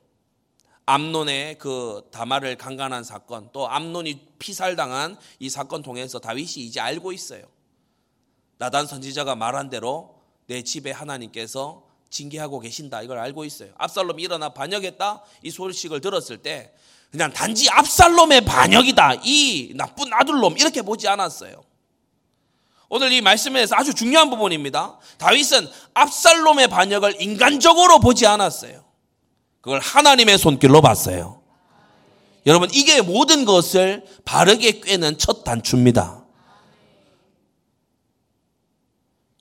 암론의 0.84 1.58
그 1.58 2.06
다말을 2.10 2.56
강간한 2.56 3.04
사건, 3.04 3.48
또 3.52 3.68
암론이 3.68 4.32
피살당한 4.38 5.16
이 5.38 5.48
사건 5.48 5.82
통해서 5.82 6.18
다윗이 6.18 6.66
이제 6.66 6.80
알고 6.80 7.12
있어요. 7.12 7.44
나단 8.58 8.86
선지자가 8.86 9.34
말한 9.34 9.70
대로 9.70 10.14
내 10.46 10.62
집에 10.62 10.90
하나님께서 10.90 11.82
징계하고 12.10 12.60
계신다. 12.60 13.02
이걸 13.02 13.18
알고 13.18 13.44
있어요. 13.44 13.70
압살롬이 13.78 14.22
일어나 14.22 14.50
반역했다. 14.50 15.22
이 15.42 15.50
소식을 15.50 16.00
들었을 16.00 16.38
때 16.38 16.72
그냥 17.10 17.32
단지 17.32 17.68
압살롬의 17.70 18.44
반역이다. 18.44 19.14
이 19.24 19.72
나쁜 19.76 20.12
아들놈 20.12 20.56
이렇게 20.58 20.82
보지 20.82 21.08
않았어요. 21.08 21.62
오늘 22.88 23.10
이 23.12 23.22
말씀에서 23.22 23.74
아주 23.76 23.94
중요한 23.94 24.28
부분입니다. 24.28 24.98
다윗은 25.18 25.66
압살롬의 25.94 26.68
반역을 26.68 27.22
인간적으로 27.22 28.00
보지 28.00 28.26
않았어요. 28.26 28.84
그걸 29.62 29.80
하나님의 29.80 30.36
손길로 30.36 30.82
봤어요. 30.82 31.40
여러분, 32.44 32.68
이게 32.72 33.00
모든 33.00 33.44
것을 33.44 34.04
바르게 34.24 34.80
꿰는 34.80 35.16
첫 35.16 35.44
단추입니다. 35.44 36.21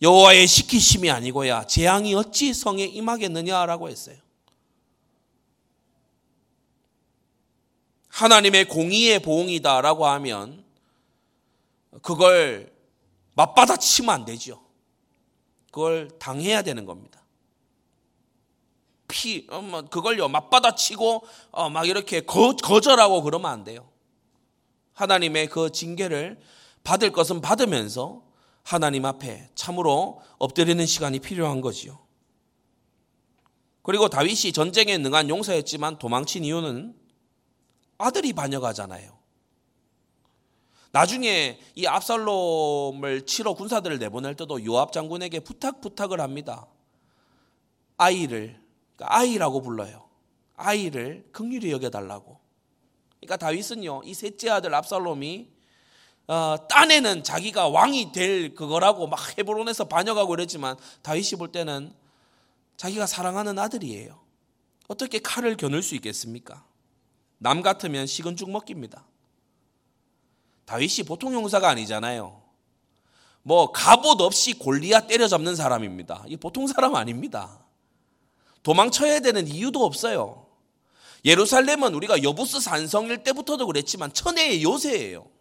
여호와의 0.01 0.47
시키심이 0.47 1.11
아니고야 1.11 1.65
재앙이 1.67 2.15
어찌 2.15 2.53
성에 2.53 2.83
임하겠느냐라고 2.83 3.89
했어요. 3.89 4.17
하나님의 8.07 8.65
공의의 8.65 9.19
보응이다라고 9.19 10.05
하면 10.05 10.63
그걸 12.01 12.71
맞받아치면 13.35 14.09
안 14.13 14.25
되죠. 14.25 14.61
그걸 15.71 16.09
당해야 16.19 16.61
되는 16.61 16.85
겁니다. 16.85 17.21
피, 19.07 19.45
어, 19.49 19.61
뭐 19.61 19.81
그걸요, 19.81 20.29
맞받아치고, 20.29 21.23
어, 21.51 21.69
막 21.69 21.87
이렇게 21.87 22.21
거, 22.21 22.55
거절하고 22.55 23.21
그러면 23.23 23.51
안 23.51 23.63
돼요. 23.63 23.89
하나님의 24.93 25.47
그 25.47 25.71
징계를 25.71 26.39
받을 26.83 27.11
것은 27.11 27.41
받으면서 27.41 28.23
하나님 28.63 29.06
앞에 29.06 29.50
참으로 29.56 30.21
엎드리는 30.38 30.86
시간이 30.86 31.19
필요한 31.19 31.62
거지요. 31.62 32.00
그리고 33.84 34.10
다윗이 34.10 34.54
전쟁에 34.54 34.97
능한 34.97 35.30
용사였지만 35.30 35.97
도망친 35.97 36.45
이유는 36.45 36.95
아들이 37.97 38.34
반역하잖아요. 38.34 39.19
나중에 40.91 41.60
이 41.76 41.88
압살롬을 41.88 43.26
치러 43.26 43.54
군사들을 43.54 43.97
내보낼 43.97 44.36
때도 44.36 44.65
요압 44.65 44.91
장군에게 44.91 45.39
부탁 45.39 45.80
부탁을 45.82 46.19
합니다. 46.19 46.67
아이를 47.97 48.62
그러니까 48.95 49.17
아이라고 49.17 49.62
불러요. 49.62 50.10
아이를 50.56 51.28
극률히 51.32 51.71
여겨 51.71 51.89
달라고. 51.89 52.39
그러니까 53.19 53.38
다윗은요, 53.38 54.02
이 54.04 54.13
셋째 54.13 54.50
아들 54.50 54.74
압살롬이 54.76 55.50
어, 56.32 56.56
딴에는 56.70 57.26
자기가 57.26 57.67
왕이 57.67 58.13
될 58.13 58.56
그거라고 58.56 59.06
막 59.08 59.38
헤브론에서 59.38 59.89
반역하고 59.89 60.34
이랬지만 60.36 60.78
다윗이 61.02 61.32
볼 61.32 61.52
때는 61.52 61.94
자기가 62.78 63.06
사랑하는 63.06 63.60
아들이에요. 63.60 64.17
어떻게 64.88 65.20
칼을 65.20 65.58
겨눌 65.58 65.84
수 65.84 65.94
있겠습니까? 65.96 66.63
남 67.38 67.62
같으면 67.62 68.08
식은 68.08 68.38
죽 68.38 68.50
먹깁니다. 68.50 69.04
다윗이 70.63 71.04
보통 71.06 71.34
형사가 71.34 71.67
아니잖아요. 71.67 72.42
뭐 73.44 73.73
갑옷 73.73 74.21
없이 74.21 74.54
골리앗 74.54 75.08
때려잡는 75.08 75.58
사람입니다. 75.58 76.23
이 76.27 76.38
보통 76.38 76.65
사람 76.65 76.96
아닙니다. 76.96 77.60
도망쳐야 78.63 79.19
되는 79.19 79.50
이유도 79.50 79.84
없어요. 79.84 80.48
예루살렘은 81.25 81.94
우리가 81.94 82.23
여부스 82.23 82.62
산성일 82.62 83.25
때부터도 83.25 83.67
그랬지만 83.67 84.13
천혜의 84.13 84.63
요새예요. 84.63 85.40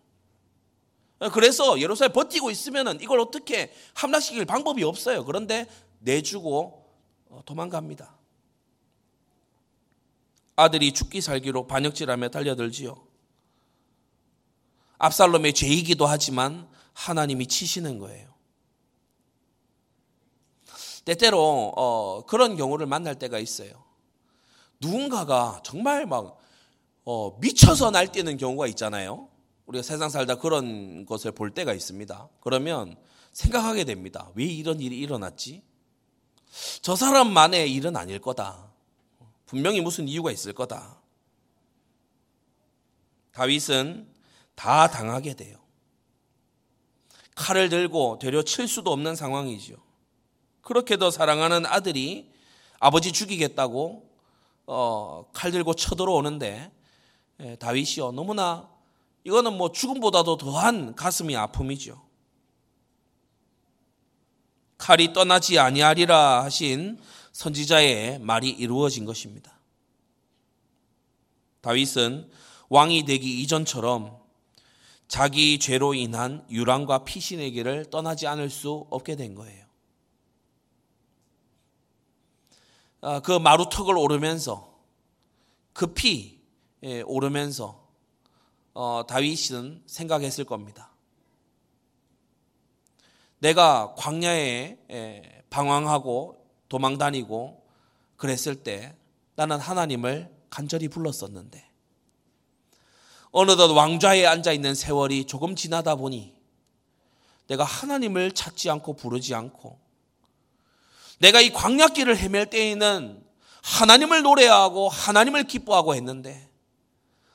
그래서 1.28 1.78
예루살렘 1.80 2.12
버티고 2.12 2.50
있으면 2.50 2.98
이걸 3.00 3.20
어떻게 3.20 3.72
함락시킬 3.94 4.46
방법이 4.46 4.82
없어요. 4.84 5.24
그런데 5.24 5.66
내주고 5.98 6.86
어, 7.28 7.42
도망갑니다. 7.44 8.16
아들이 10.56 10.92
죽기 10.92 11.20
살기로 11.20 11.66
반역질하며 11.66 12.28
달려들지요. 12.30 13.06
압살롬의 14.98 15.54
죄이기도 15.54 16.06
하지만 16.06 16.68
하나님이 16.92 17.46
치시는 17.46 17.98
거예요. 17.98 18.30
때때로 21.04 21.72
어, 21.76 22.24
그런 22.26 22.56
경우를 22.56 22.86
만날 22.86 23.18
때가 23.18 23.38
있어요. 23.38 23.84
누군가가 24.80 25.60
정말 25.64 26.06
막 26.06 26.38
어, 27.04 27.38
미쳐서 27.40 27.90
날뛰는 27.90 28.36
경우가 28.36 28.66
있잖아요. 28.68 29.29
우리가 29.70 29.82
세상 29.82 30.10
살다 30.10 30.34
그런 30.36 31.06
것을 31.06 31.30
볼 31.30 31.52
때가 31.52 31.72
있습니다. 31.72 32.28
그러면 32.40 32.96
생각하게 33.32 33.84
됩니다. 33.84 34.28
왜 34.34 34.44
이런 34.44 34.80
일이 34.80 34.98
일어났지? 34.98 35.62
저 36.82 36.96
사람만의 36.96 37.72
일은 37.72 37.96
아닐 37.96 38.18
거다. 38.18 38.68
분명히 39.46 39.80
무슨 39.80 40.08
이유가 40.08 40.32
있을 40.32 40.52
거다. 40.52 41.00
다윗은 43.30 44.12
다 44.56 44.88
당하게 44.88 45.34
돼요. 45.34 45.56
칼을 47.36 47.68
들고 47.68 48.18
되려 48.18 48.42
칠 48.42 48.66
수도 48.66 48.90
없는 48.90 49.14
상황이죠. 49.14 49.76
그렇게도 50.62 51.12
사랑하는 51.12 51.64
아들이 51.64 52.32
아버지 52.80 53.12
죽이겠다고 53.12 54.10
어, 54.66 55.30
칼 55.32 55.52
들고 55.52 55.74
쳐들어오는데 55.74 56.72
예, 57.40 57.56
다윗이요 57.56 58.12
너무나 58.12 58.68
이거는 59.24 59.56
뭐 59.56 59.72
죽음보다도 59.72 60.36
더한 60.36 60.94
가슴이 60.94 61.36
아픔이죠. 61.36 62.02
칼이 64.78 65.12
떠나지 65.12 65.58
아니하리라 65.58 66.42
하신 66.44 66.98
선지자의 67.32 68.18
말이 68.20 68.48
이루어진 68.48 69.04
것입니다. 69.04 69.58
다윗은 71.60 72.30
왕이 72.70 73.04
되기 73.04 73.42
이전처럼 73.42 74.18
자기 75.06 75.58
죄로 75.58 75.92
인한 75.92 76.46
유랑과 76.50 77.04
피신의 77.04 77.50
길을 77.52 77.90
떠나지 77.90 78.26
않을 78.26 78.48
수 78.48 78.86
없게 78.90 79.16
된 79.16 79.34
거예요. 79.34 79.66
아, 83.02 83.20
그 83.20 83.32
마루턱을 83.32 83.96
오르면서 83.96 84.78
급히 85.72 86.40
예, 86.82 87.02
오르면서 87.02 87.79
어, 88.74 89.02
다윗은 89.08 89.82
생각했을 89.86 90.44
겁니다. 90.44 90.90
내가 93.38 93.94
광야에 93.96 94.78
예, 94.90 95.42
방황하고 95.50 96.46
도망 96.68 96.98
다니고 96.98 97.64
그랬을 98.16 98.54
때 98.62 98.94
나는 99.34 99.58
하나님을 99.58 100.30
간절히 100.50 100.88
불렀었는데 100.88 101.66
어느덧 103.32 103.72
왕좌에 103.72 104.26
앉아 104.26 104.52
있는 104.52 104.74
세월이 104.74 105.26
조금 105.26 105.56
지나다 105.56 105.94
보니 105.94 106.34
내가 107.46 107.64
하나님을 107.64 108.32
찾지 108.32 108.68
않고 108.70 108.94
부르지 108.94 109.34
않고 109.34 109.78
내가 111.18 111.40
이 111.40 111.50
광야길을 111.50 112.16
헤맬 112.16 112.50
때에는 112.50 113.24
하나님을 113.62 114.22
노래하고 114.22 114.88
하나님을 114.88 115.44
기뻐하고 115.44 115.94
했는데 115.94 116.49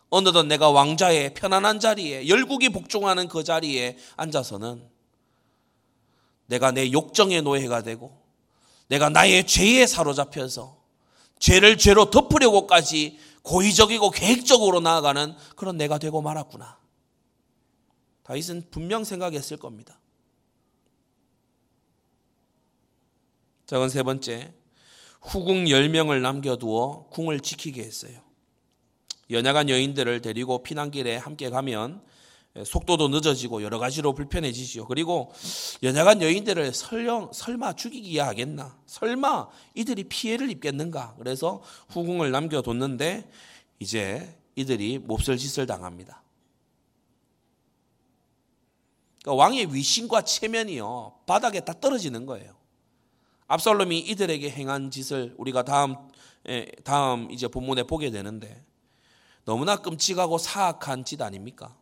어느덧 0.09 0.43
내가 0.43 0.69
왕자의 0.69 1.33
편안한 1.33 1.79
자리에 1.79 2.27
열국이 2.27 2.69
복종하는 2.69 3.27
그 3.27 3.43
자리에 3.43 3.97
앉아서는 4.15 4.87
내가 6.47 6.71
내 6.71 6.91
욕정의 6.91 7.41
노예가 7.41 7.81
되고 7.81 8.21
내가 8.87 9.09
나의 9.09 9.47
죄에 9.47 9.87
사로잡혀서 9.87 10.77
죄를 11.39 11.77
죄로 11.77 12.09
덮으려고까지 12.09 13.19
고의적이고 13.41 14.09
계획적으로 14.11 14.79
나아가는 14.79 15.35
그런 15.55 15.77
내가 15.77 15.97
되고 15.97 16.21
말았구나. 16.21 16.79
다윗은 18.23 18.69
분명 18.71 19.03
생각했을 19.03 19.57
겁니다. 19.57 19.99
작은 23.67 23.89
세 23.89 24.01
번째, 24.03 24.53
후궁 25.21 25.65
10명을 25.65 26.21
남겨두어 26.21 27.07
궁을 27.09 27.39
지키게 27.39 27.83
했어요. 27.83 28.24
연약한 29.29 29.69
여인들을 29.69 30.21
데리고 30.21 30.61
피난길에 30.61 31.17
함께 31.17 31.49
가면 31.49 32.01
속도도 32.63 33.09
늦어지고 33.09 33.63
여러 33.63 33.79
가지로 33.79 34.13
불편해지지요. 34.13 34.85
그리고 34.85 35.33
연약한 35.83 36.21
여인들을 36.21 36.73
설령, 36.73 37.31
설마 37.33 37.73
죽이기야 37.73 38.27
하겠나? 38.27 38.79
설마 38.85 39.49
이들이 39.73 40.05
피해를 40.05 40.49
입겠는가? 40.51 41.15
그래서 41.17 41.61
후궁을 41.89 42.31
남겨뒀는데 42.31 43.29
이제 43.79 44.37
이들이 44.55 44.99
몹쓸 44.99 45.37
짓을 45.37 45.65
당합니다. 45.65 46.23
그러니까 49.21 49.43
왕의 49.43 49.73
위신과 49.73 50.21
체면이요 50.21 51.19
바닥에 51.25 51.59
다 51.59 51.73
떨어지는 51.73 52.25
거예요. 52.25 52.55
압살롬이 53.47 53.99
이들에게 53.99 54.49
행한 54.49 54.91
짓을 54.91 55.33
우리가 55.37 55.63
다음 55.63 55.95
다음 56.83 57.29
이제 57.31 57.47
본문에 57.47 57.83
보게 57.83 58.11
되는데 58.11 58.63
너무나 59.45 59.77
끔찍하고 59.77 60.37
사악한 60.37 61.05
짓 61.05 61.21
아닙니까? 61.21 61.75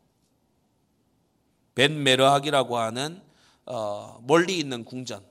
벤 1.76 2.03
메르학이라고 2.03 2.78
하는 2.78 3.22
어, 3.66 4.20
멀리 4.24 4.59
있는 4.59 4.84
궁전. 4.84 5.26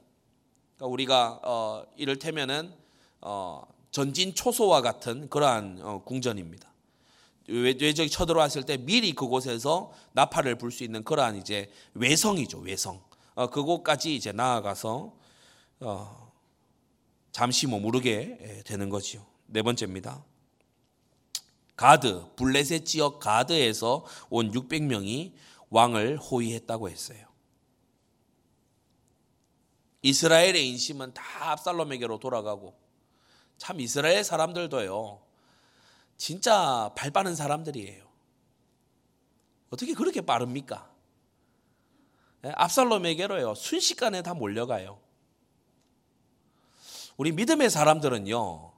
그러니까 0.76 0.87
우리가 0.93 1.41
어, 1.45 1.85
이를테면은 1.97 2.74
어, 3.20 3.62
전진 3.91 4.35
초소와 4.35 4.80
같은 4.80 5.28
그러한 5.28 5.78
어, 5.83 6.03
궁전입니다. 6.05 6.72
외적이 7.49 8.09
쳐들어왔을 8.09 8.64
때 8.64 8.78
미리 8.78 9.12
그곳에서 9.14 9.93
나팔을 10.12 10.57
불 10.57 10.70
수 10.70 10.85
있는 10.85 11.05
그러한 11.05 11.37
이제 11.37 11.70
외성이죠 11.95 12.59
외성. 12.61 13.03
어, 13.35 13.49
그곳까지 13.49 14.16
이제 14.16 14.33
나아가서 14.33 15.12
어, 15.80 16.33
잠시 17.30 17.66
머무르게 17.66 18.62
되는 18.64 18.89
거지요. 18.89 19.24
네 19.47 19.62
번째입니다. 19.62 20.24
가드 21.76 22.34
블레셋 22.36 22.86
지역 22.86 23.18
가드에서 23.18 24.04
온 24.30 24.50
600명이 24.50 25.32
왕을 25.70 26.18
호위했다고 26.18 26.90
했어요. 26.90 27.26
이스라엘의 30.02 30.68
인심은 30.68 31.14
다 31.14 31.52
압살롬에게로 31.52 32.18
돌아가고 32.18 32.76
참 33.56 33.80
이스라엘 33.80 34.24
사람들도요. 34.24 35.22
진짜 36.16 36.92
발 36.96 37.10
빠른 37.10 37.34
사람들이에요. 37.34 38.06
어떻게 39.70 39.94
그렇게 39.94 40.20
빠릅니까? 40.20 40.90
예, 42.44 42.52
압살롬에게로요. 42.56 43.54
순식간에 43.54 44.22
다 44.22 44.34
몰려가요. 44.34 45.00
우리 47.16 47.32
믿음의 47.32 47.70
사람들은요. 47.70 48.71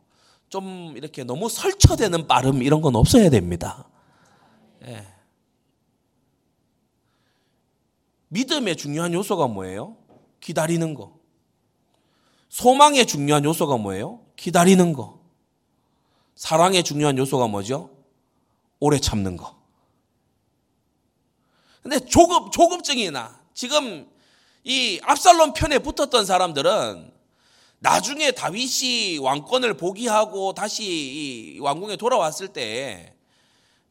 좀 0.54 0.94
이렇게 0.96 1.24
너무 1.24 1.48
설쳐되는 1.48 2.28
빠름 2.28 2.62
이런 2.62 2.80
건 2.80 2.94
없어야 2.94 3.28
됩니다. 3.28 3.88
예. 4.84 5.04
믿음의 8.28 8.76
중요한 8.76 9.12
요소가 9.12 9.48
뭐예요? 9.48 9.96
기다리는 10.38 10.94
거. 10.94 11.18
소망의 12.50 13.06
중요한 13.06 13.44
요소가 13.44 13.78
뭐예요? 13.78 14.20
기다리는 14.36 14.92
거. 14.92 15.18
사랑의 16.36 16.84
중요한 16.84 17.18
요소가 17.18 17.48
뭐죠? 17.48 17.90
오래 18.78 19.00
참는 19.00 19.36
거. 19.36 19.60
근데 21.82 21.98
조급, 21.98 22.52
조급증이나 22.52 23.40
지금 23.54 24.08
이 24.62 25.00
압살롬 25.02 25.52
편에 25.54 25.80
붙었던 25.80 26.24
사람들은 26.24 27.13
나중에 27.84 28.32
다윗이 28.32 29.18
왕권을 29.18 29.74
포기하고 29.76 30.54
다시 30.54 30.84
이 30.84 31.58
왕궁에 31.60 31.96
돌아왔을 31.96 32.48
때 32.48 33.14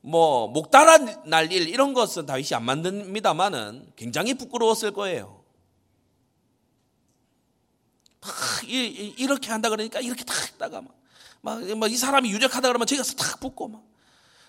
뭐 0.05 0.49
목달아 0.49 0.97
날일 1.25 1.69
이런 1.69 1.93
것은 1.93 2.25
다윗이 2.25 2.49
안 2.53 2.65
만듭니다만은 2.65 3.93
굉장히 3.95 4.33
부끄러웠을 4.33 4.91
거예요. 4.91 5.41
막 8.19 8.31
이렇게 8.67 9.49
한다 9.49 9.69
그러니까 9.69 10.01
이렇게 10.01 10.25
탁 10.25 10.35
했다가 10.45 10.83
막이 11.41 11.75
막 11.75 11.89
사람이 11.89 12.29
유력하다 12.31 12.67
그러면 12.67 12.85
저기 12.85 12.97
가서 12.97 13.13
탁 13.15 13.39
붙고 13.39 13.69
막 13.69 13.81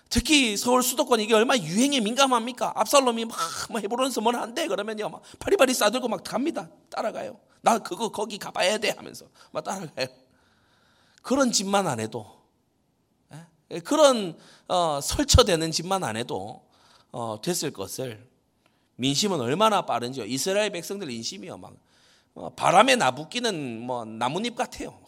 특히 0.09 0.55
서울 0.55 0.83
수도권 0.83 1.19
이게 1.19 1.33
얼마나 1.33 1.61
유행에 1.63 1.99
민감합니까? 1.99 2.73
압살롬이 2.75 3.25
막, 3.25 3.37
막 3.69 3.83
해보면서 3.83 4.21
뭘 4.21 4.35
한대 4.35 4.67
그러면요 4.67 5.09
막 5.09 5.21
파리파리 5.39 5.73
싸들고 5.73 6.07
막 6.07 6.23
갑니다 6.23 6.69
따라가요. 6.89 7.39
나 7.61 7.79
그거 7.79 8.09
거기 8.09 8.37
가봐야 8.37 8.77
돼 8.77 8.91
하면서 8.91 9.25
막 9.51 9.63
따라가요. 9.63 10.07
그런 11.21 11.51
짓만 11.51 11.87
안 11.87 11.99
해도 11.99 12.45
예? 13.71 13.79
그런 13.79 14.37
어, 14.67 14.99
설쳐되는 15.01 15.71
짓만 15.71 16.03
안 16.03 16.17
해도 16.17 16.63
어, 17.11 17.39
됐을 17.41 17.71
것을 17.71 18.27
민심은 18.97 19.41
얼마나 19.41 19.85
빠른지요. 19.85 20.25
이스라엘 20.25 20.71
백성들 20.71 21.09
인심이요 21.09 21.57
막 21.57 21.73
어, 22.35 22.49
바람에 22.51 22.95
나부끼는 22.95 23.81
뭐 23.81 24.05
나뭇잎 24.05 24.55
같아요. 24.55 24.99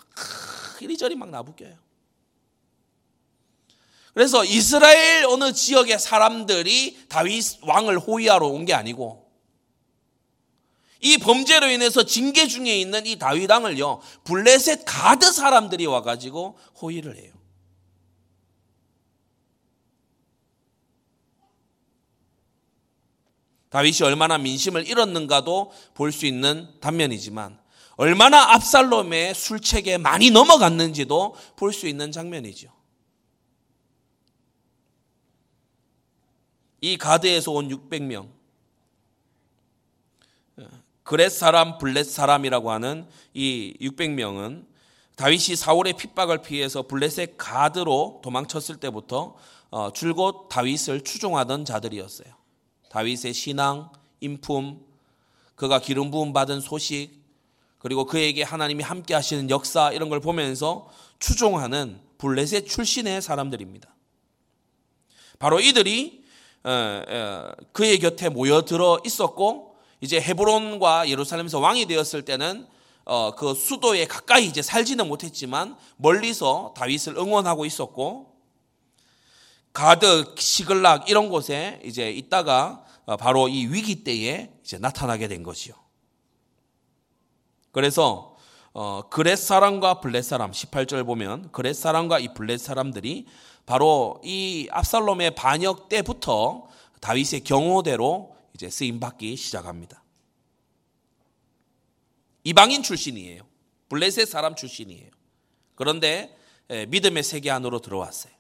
이리저리 0.81 1.15
막 1.15 1.29
나부껴요. 1.29 1.75
그래서 4.17 4.43
이스라엘 4.43 5.25
어느 5.25 5.53
지역의 5.53 5.99
사람들이 5.99 7.05
다윗 7.07 7.59
왕을 7.61 7.99
호위하러 7.99 8.47
온 8.47 8.65
게 8.65 8.73
아니고 8.73 9.29
이 11.01 11.19
범죄로 11.19 11.67
인해서 11.67 12.01
징계 12.01 12.47
중에 12.47 12.79
있는 12.79 13.05
이 13.05 13.19
다윗 13.19 13.47
왕을요 13.51 14.01
블레셋 14.23 14.85
가드 14.87 15.31
사람들이 15.31 15.85
와가지고 15.85 16.57
호위를 16.81 17.15
해요. 17.15 17.31
다윗이 23.69 23.97
얼마나 24.01 24.39
민심을 24.39 24.87
잃었는가도 24.87 25.71
볼 25.93 26.11
수 26.11 26.25
있는 26.25 26.67
단면이지만 26.81 27.59
얼마나 27.97 28.53
압살롬의 28.55 29.35
술책에 29.35 29.99
많이 29.99 30.31
넘어갔는지도 30.31 31.35
볼 31.55 31.71
수 31.71 31.87
있는 31.87 32.11
장면이죠. 32.11 32.75
이 36.81 36.97
가드에서 36.97 37.51
온 37.51 37.69
600명, 37.69 38.29
그렛 41.07 41.31
사람, 41.31 41.77
블렛 41.77 42.05
사람이라고 42.05 42.69
하는 42.69 43.07
이 43.33 43.73
600명은 43.79 44.65
다윗이 45.15 45.55
사울의 45.55 45.93
핍박을 45.93 46.41
피해서 46.41 46.83
블렛의 46.83 47.35
가드로 47.37 48.19
도망쳤을 48.23 48.75
때부터 48.77 49.35
어, 49.69 49.91
줄곧 49.93 50.49
다윗을 50.49 51.05
추종하던 51.05 51.63
자들이었어요. 51.65 52.27
다윗의 52.89 53.33
신앙, 53.33 53.89
인품, 54.19 54.85
그가 55.55 55.79
기름 55.79 56.11
부음 56.11 56.33
받은 56.33 56.59
소식, 56.59 57.11
그리고 57.79 58.05
그에게 58.05 58.43
하나님이 58.43 58.83
함께 58.83 59.13
하시는 59.13 59.49
역사 59.49 59.91
이런 59.91 60.09
걸 60.09 60.19
보면서 60.19 60.89
추종하는 61.19 62.01
블렛의 62.17 62.65
출신의 62.65 63.21
사람들입니다. 63.21 63.95
바로 65.39 65.59
이들이 65.59 66.17
어, 66.17 66.25
어, 66.25 66.26
그의 67.71 67.99
곁에 67.99 68.29
모여들어 68.29 68.99
있었고 69.05 69.75
이제 70.01 70.19
헤브론과 70.21 71.09
예루살렘에서 71.09 71.59
왕이 71.59 71.85
되었을 71.85 72.23
때는 72.23 72.67
어, 73.05 73.35
그 73.35 73.53
수도에 73.53 74.05
가까이 74.05 74.45
이제 74.45 74.61
살지는 74.61 75.07
못했지만 75.07 75.77
멀리서 75.95 76.73
다윗을 76.75 77.17
응원하고 77.17 77.65
있었고 77.65 78.35
가드, 79.71 80.35
시글락 80.37 81.09
이런 81.09 81.29
곳에 81.29 81.79
이제 81.85 82.11
있다가 82.11 82.83
바로 83.19 83.47
이 83.47 83.65
위기 83.67 84.03
때에 84.03 84.51
이제 84.61 84.77
나타나게 84.77 85.29
된 85.29 85.43
것이요. 85.43 85.73
그래서 87.71 88.35
어, 88.73 89.03
그렛 89.09 89.39
사람과 89.39 90.01
블렛 90.01 90.23
사람 90.23 90.51
18절 90.51 91.05
보면 91.05 91.51
그렛 91.51 91.75
사람과 91.75 92.19
이 92.19 92.33
블렛 92.33 92.59
사람들이 92.59 93.25
바로 93.67 94.19
이 94.23 94.69
압살롬의 94.71 95.35
반역 95.35 95.89
때부터 95.89 96.67
다윗의 97.01 97.41
경호대로 97.41 98.33
이제 98.55 98.69
쓰임 98.69 98.99
받기 98.99 99.35
시작합니다. 99.35 100.01
이방인 102.45 102.81
출신이에요. 102.81 103.43
블레셋 103.89 104.27
사람 104.29 104.55
출신이에요. 104.55 105.11
그런데 105.75 106.35
믿음의 106.87 107.23
세계 107.23 107.51
안으로 107.51 107.79
들어왔어요. 107.79 108.33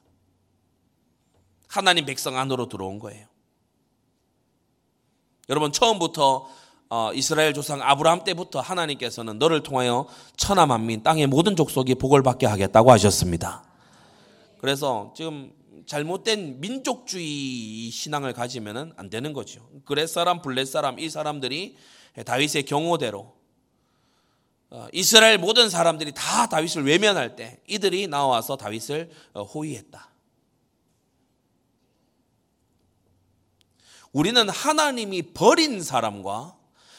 하나님 1.67 2.05
백성 2.05 2.37
안으로 2.37 2.69
들어온 2.69 2.97
거예요. 2.97 3.27
여러분 5.49 5.73
처음부터 5.73 6.49
어, 6.89 7.11
이스라엘 7.13 7.53
조상 7.53 7.81
아브라함 7.81 8.23
때부터 8.23 8.61
하나님께서는 8.61 9.39
너를 9.39 9.61
통하여 9.61 10.07
천하 10.37 10.65
만민 10.65 11.03
땅의 11.03 11.27
모든 11.27 11.57
족속이 11.57 11.95
복을 11.95 12.23
받게 12.23 12.45
하겠다고 12.45 12.91
하셨습니다. 12.91 13.67
그래서 14.59 15.13
지금 15.15 15.53
잘못된 15.85 16.59
민족주의 16.59 17.89
신앙을 17.89 18.33
가지면 18.33 18.93
안 18.97 19.09
되는 19.09 19.33
거죠. 19.33 19.69
그렛 19.85 20.09
사람, 20.09 20.41
블렛 20.41 20.67
사람 20.67 20.99
이 20.99 21.09
사람들이 21.09 21.77
다윗의 22.25 22.63
경호대로 22.63 23.37
어, 24.69 24.87
이스라엘 24.91 25.37
모든 25.37 25.69
사람들이 25.69 26.11
다 26.13 26.47
다윗을 26.47 26.85
외면할 26.85 27.37
때 27.37 27.61
이들이 27.67 28.07
나와서 28.07 28.57
다윗을 28.57 29.09
어, 29.33 29.43
호위했다. 29.43 30.11
우리는 34.11 34.49
하나님이 34.49 35.33
버린 35.33 35.81
사람과 35.81 36.57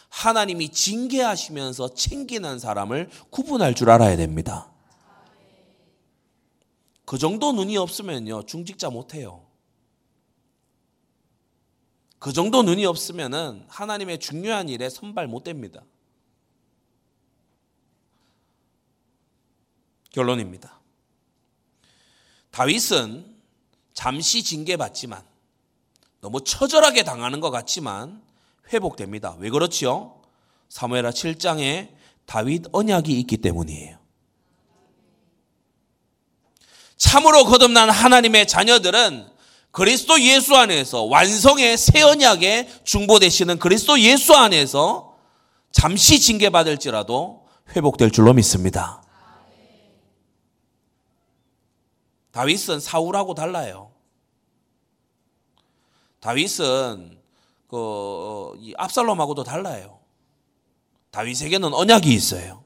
하나님이 0.09 0.71
징계하시면서 0.71 1.95
챙기는 1.95 2.59
사람을 2.59 3.11
구분할 3.31 3.75
줄 3.75 3.91
알아야 3.91 4.17
됩니다. 4.17 4.73
그 7.09 7.17
정도 7.17 7.53
눈이 7.53 7.79
없으면요, 7.79 8.43
중직자 8.43 8.91
못해요. 8.91 9.47
그 12.19 12.35
정도 12.35 12.63
눈이 12.63 12.85
없으면은 12.85 13.65
하나님의 13.67 14.21
중요한 14.21 14.69
일에 14.69 14.91
선발 14.91 15.27
못 15.27 15.43
됩니다. 15.43 15.83
결론입니다. 20.11 20.79
다윗은 22.51 23.39
잠시 23.95 24.43
징계받지만 24.43 25.25
너무 26.21 26.45
처절하게 26.45 27.05
당하는 27.05 27.41
것 27.41 27.51
같지만 27.51 28.23
회복됩니다. 28.71 29.35
왜 29.39 29.49
그렇지요? 29.49 30.21
사무엘하 30.69 31.09
7장에 31.13 31.89
다윗 32.27 32.67
언약이 32.71 33.19
있기 33.21 33.39
때문이에요. 33.39 33.98
참으로 36.99 37.45
거듭난 37.45 37.89
하나님의 37.89 38.47
자녀들은 38.47 39.27
그리스도 39.71 40.21
예수 40.21 40.57
안에서 40.57 41.05
완성의 41.05 41.79
새 41.79 42.03
언약에 42.03 42.69
중보되시는 42.85 43.59
그리스도 43.59 43.99
예수 44.01 44.35
안에서 44.35 45.17
잠시 45.71 46.21
징계받을지라도 46.21 47.47
회복될 47.77 48.11
줄로 48.11 48.33
믿습니다. 48.35 49.03
다윗은 52.33 52.81
사울하고 52.81 53.35
달라요. 53.35 53.93
다윗은 56.21 57.19
그 57.69 57.77
어, 57.77 58.55
압살롬하고도 58.77 59.45
달라요. 59.45 60.01
다윗에게는 61.11 61.73
언약이 61.75 62.13
있어요. 62.13 62.65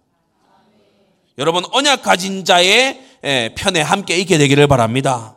여러분 1.39 1.64
언약 1.72 2.03
가진 2.03 2.45
자의 2.45 3.03
예, 3.24 3.55
편에 3.57 3.80
함께 3.80 4.16
있게 4.18 4.37
되기를 4.39 4.66
바랍니다. 4.66 5.37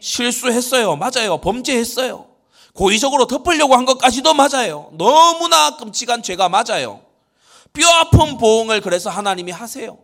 실수했어요. 0.00 0.96
맞아요. 0.96 1.38
범죄했어요. 1.38 2.26
고의적으로 2.74 3.26
덮으려고 3.26 3.76
한 3.76 3.84
것까지도 3.84 4.34
맞아요. 4.34 4.90
너무나 4.94 5.76
끔찍한 5.76 6.22
죄가 6.22 6.48
맞아요. 6.48 7.02
뼈 7.72 7.86
아픈 7.88 8.38
보응을 8.38 8.80
그래서 8.80 9.10
하나님이 9.10 9.52
하세요. 9.52 9.98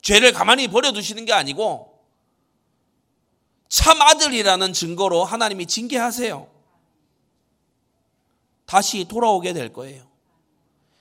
죄를 0.00 0.32
가만히 0.32 0.68
버려두시는 0.68 1.24
게 1.24 1.32
아니고 1.32 1.98
참 3.68 4.00
아들이라는 4.00 4.72
증거로 4.72 5.24
하나님이 5.24 5.66
징계하세요. 5.66 6.48
다시 8.64 9.04
돌아오게 9.06 9.52
될 9.52 9.72
거예요. 9.72 10.07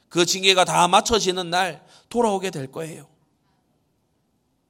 그 0.10 0.26
징계가 0.26 0.66
다 0.66 0.88
맞춰지는 0.88 1.50
날 1.50 1.86
돌아오게 2.10 2.50
될 2.50 2.72
거예요. 2.72 3.08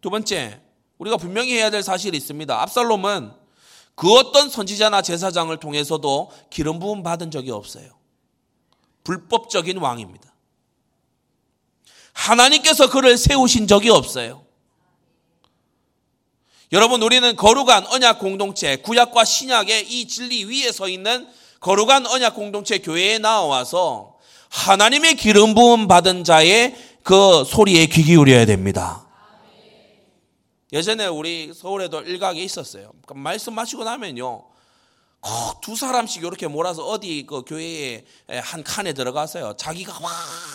두 0.02 0.10
번째, 0.10 0.62
우리가 0.98 1.18
분명히 1.18 1.54
해야 1.54 1.70
될 1.70 1.84
사실이 1.84 2.18
있습니다. 2.18 2.62
압살롬은 2.62 3.32
그 3.96 4.14
어떤 4.14 4.50
선지자나 4.50 5.02
제사장을 5.02 5.56
통해서도 5.58 6.32
기름 6.50 6.80
부음 6.80 7.04
받은 7.04 7.32
적이 7.32 7.52
없어요. 7.52 7.98
불법적인 9.04 9.78
왕입니다. 9.78 10.34
하나님께서 12.14 12.90
그를 12.90 13.18
세우신 13.18 13.68
적이 13.68 13.90
없어요. 13.90 14.46
여러분 16.74 17.02
우리는 17.02 17.36
거룩한 17.36 17.88
언약 17.88 18.20
공동체 18.20 18.76
구약과 18.76 19.24
신약의 19.24 19.90
이 19.90 20.08
진리 20.08 20.44
위에 20.44 20.72
서 20.72 20.90
있는 20.90 21.28
거룩한 21.62 22.06
언약 22.06 22.36
공동체 22.36 22.80
교회에 22.80 23.20
나와서 23.20 24.17
하나님의 24.50 25.16
기름 25.16 25.54
부음 25.54 25.88
받은 25.88 26.24
자의 26.24 26.76
그 27.04 27.44
소리에 27.46 27.86
귀 27.88 28.04
기울여야 28.04 28.46
됩니다. 28.46 29.06
예전에 30.74 31.08
우리 31.08 31.54
서울에도 31.54 32.02
일각에 32.02 32.42
있었어요. 32.42 32.92
그러니까 33.06 33.14
말씀하시고 33.16 33.84
나면요. 33.84 34.44
두 35.62 35.76
사람씩 35.76 36.24
이렇게 36.24 36.48
몰아서 36.48 36.86
어디 36.86 37.26
그 37.26 37.44
교회에 37.44 38.04
한 38.42 38.64
칸에 38.64 38.94
들어가서요. 38.94 39.56
자기가 39.58 40.00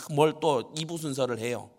막뭘또 0.09 0.75
이부 0.77 0.99
순서를 0.99 1.39
해요. 1.39 1.71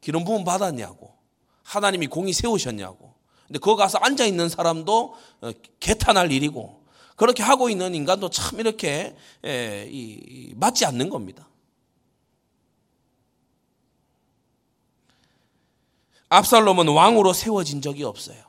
기름 0.00 0.24
부음 0.24 0.44
받았냐고. 0.44 1.14
하나님이 1.62 2.06
공이 2.06 2.32
세우셨냐고. 2.32 3.14
근데 3.46 3.58
거기 3.58 3.78
가서 3.78 3.98
앉아 3.98 4.24
있는 4.24 4.48
사람도 4.48 5.14
어, 5.40 5.50
개탄할 5.80 6.30
일이고 6.32 6.77
그렇게 7.18 7.42
하고 7.42 7.68
있는 7.68 7.96
인간도 7.96 8.30
참 8.30 8.60
이렇게 8.60 9.16
맞지 10.54 10.86
않는 10.86 11.10
겁니다. 11.10 11.48
압살롬은 16.28 16.88
왕으로 16.88 17.32
세워진 17.32 17.82
적이 17.82 18.04
없어요. 18.04 18.40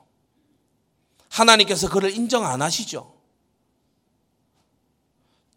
하나님께서 1.29 1.89
그를 1.89 2.13
인정 2.15 2.45
안 2.45 2.61
하시죠. 2.61 3.17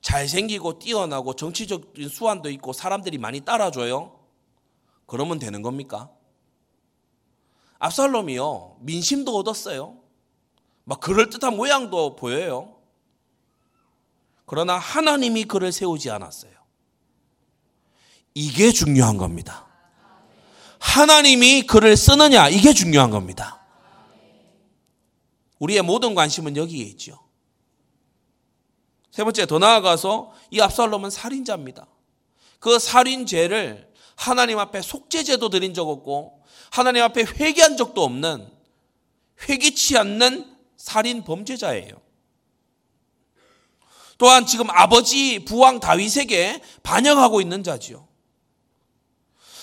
잘생기고 0.01 0.79
뛰어나고 0.79 1.37
정치적인 1.37 2.09
수완도 2.09 2.49
있고 2.51 2.73
사람들이 2.73 3.19
많이 3.19 3.41
따라줘요. 3.41 4.19
그러면 5.05 5.39
되는 5.39 5.61
겁니까? 5.61 6.11
압살롬이요. 7.79 8.79
민심도 8.81 9.37
얻었어요. 9.37 9.99
막 10.85 10.99
그럴듯한 11.01 11.57
모양도 11.57 12.17
보여요. 12.17 12.79
그러나 14.47 14.77
하나님이 14.77 15.45
그를 15.45 15.73
세우지 15.73 16.11
않았어요. 16.11 16.53
이게 18.35 18.73
중요한 18.73 19.17
겁니다. 19.17 19.67
하나님이 20.79 21.63
그를 21.63 21.97
쓰느냐, 21.97 22.49
이게 22.49 22.73
중요한 22.73 23.11
겁니다. 23.11 23.61
우리의 25.59 25.83
모든 25.83 26.15
관심은 26.15 26.57
여기에 26.57 26.85
있죠. 26.87 27.21
세 29.11 29.23
번째, 29.25 29.47
더 29.47 29.59
나아가서 29.59 30.33
이 30.51 30.61
압살롬은 30.61 31.11
살인자입니다. 31.11 31.87
그 32.59 32.79
살인죄를 32.79 33.93
하나님 34.17 34.59
앞에 34.59 34.83
속죄제도 34.83 35.49
드린 35.51 35.73
적 35.75 35.89
없고, 35.89 36.43
하나님 36.71 37.03
앞에 37.03 37.23
회개한 37.23 37.77
적도 37.77 38.03
없는, 38.03 38.51
회개치 39.49 39.99
않는 39.99 40.57
살인 40.77 41.23
범죄자예요. 41.25 42.01
또한 44.23 44.47
지금 44.47 44.71
아버지 44.71 45.41
부왕 45.41 45.81
다윗에게 45.81 46.63
반역하고 46.85 47.41
있는 47.41 47.65
자지요. 47.65 48.07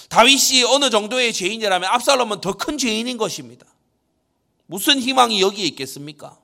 다윗이 0.10 0.66
어느 0.68 0.90
정도의 0.90 1.32
죄인이라면 1.32 1.90
압살롬은 1.90 2.42
더 2.42 2.52
큰 2.52 2.78
죄인인 2.78 3.18
것입니다. 3.18 3.66
무슨 4.66 5.00
희망이 5.00 5.40
여기에 5.42 5.64
있겠습니까? 5.68 6.38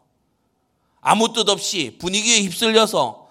아무 1.01 1.34
뜻 1.34 1.49
없이 1.49 1.97
분위기에 1.99 2.43
휩쓸려서 2.43 3.28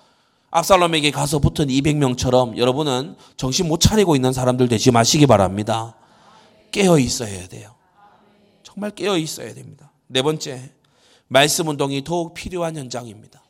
압살롬에게 0.51 1.12
가서 1.12 1.39
붙은 1.39 1.68
200명처럼 1.68 2.59
여러분은 2.59 3.16
정신 3.39 3.66
못 3.68 3.80
차리고 3.80 4.16
있는 4.16 4.35
사람들 4.35 4.68
되지 4.68 4.91
마시기 4.91 5.26
바랍니다. 5.26 5.97
깨어 6.72 6.99
있어야 6.99 7.49
돼요. 7.49 7.74
정말 8.62 8.91
깨어 8.91 9.16
있어야 9.16 9.55
됩니다. 9.55 9.93
네 10.09 10.20
번째, 10.20 10.74
말씀 11.28 11.68
운동이 11.68 12.05
더욱 12.05 12.35
필요한 12.35 12.76
현장입니다. 12.76 13.43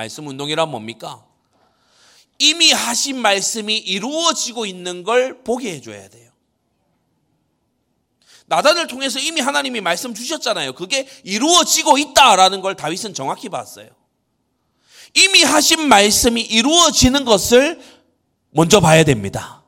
말씀 0.00 0.26
운동이란 0.26 0.70
뭡니까? 0.70 1.22
이미 2.38 2.72
하신 2.72 3.20
말씀이 3.20 3.76
이루어지고 3.76 4.64
있는 4.64 5.04
걸 5.04 5.44
보게 5.44 5.74
해줘야 5.74 6.08
돼요. 6.08 6.30
나단을 8.46 8.86
통해서 8.86 9.18
이미 9.18 9.42
하나님이 9.42 9.82
말씀 9.82 10.14
주셨잖아요. 10.14 10.72
그게 10.72 11.06
이루어지고 11.22 11.98
있다라는 11.98 12.62
걸 12.62 12.76
다윗은 12.76 13.12
정확히 13.12 13.50
봤어요. 13.50 13.90
이미 15.14 15.42
하신 15.42 15.86
말씀이 15.86 16.40
이루어지는 16.40 17.26
것을 17.26 17.78
먼저 18.52 18.80
봐야 18.80 19.04
됩니다. 19.04 19.62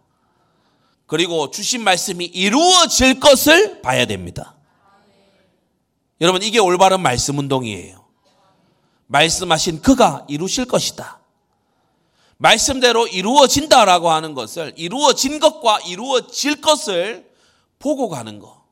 그리고 1.07 1.51
주신 1.51 1.85
말씀이 1.85 2.25
이루어질 2.25 3.21
것을 3.21 3.83
봐야 3.83 4.07
됩니다. 4.07 4.57
여러분, 6.23 6.43
이게 6.43 6.59
올바른 6.59 7.01
말씀 7.01 7.37
운동이에요. 7.39 8.02
말씀하신 9.13 9.83
그가 9.83 10.27
이루실 10.29 10.65
것이다. 10.65 11.21
말씀대로 12.39 13.07
이루어진다라고 13.07 14.11
하는 14.11 14.35
것을 14.35 14.73
이루어진 14.77 15.39
것과 15.39 15.81
이루어질 15.81 16.61
것을 16.61 17.31
보고 17.79 18.09
가는 18.09 18.39
것. 18.39 18.63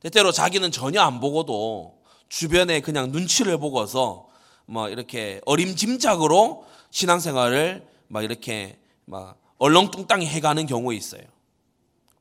때때로 0.00 0.32
자기는 0.32 0.72
전혀 0.72 1.00
안 1.02 1.20
보고도 1.20 2.02
주변에 2.28 2.80
그냥 2.80 3.12
눈치를 3.12 3.58
보고서 3.58 4.26
뭐 4.64 4.88
이렇게 4.88 5.40
어림짐작으로 5.44 6.66
신앙생활을 6.90 7.86
막 8.08 8.24
이렇게 8.24 8.80
막 9.04 9.38
얼렁뚱땅 9.58 10.22
해가는 10.22 10.66
경우 10.66 10.92
있어요. 10.94 11.22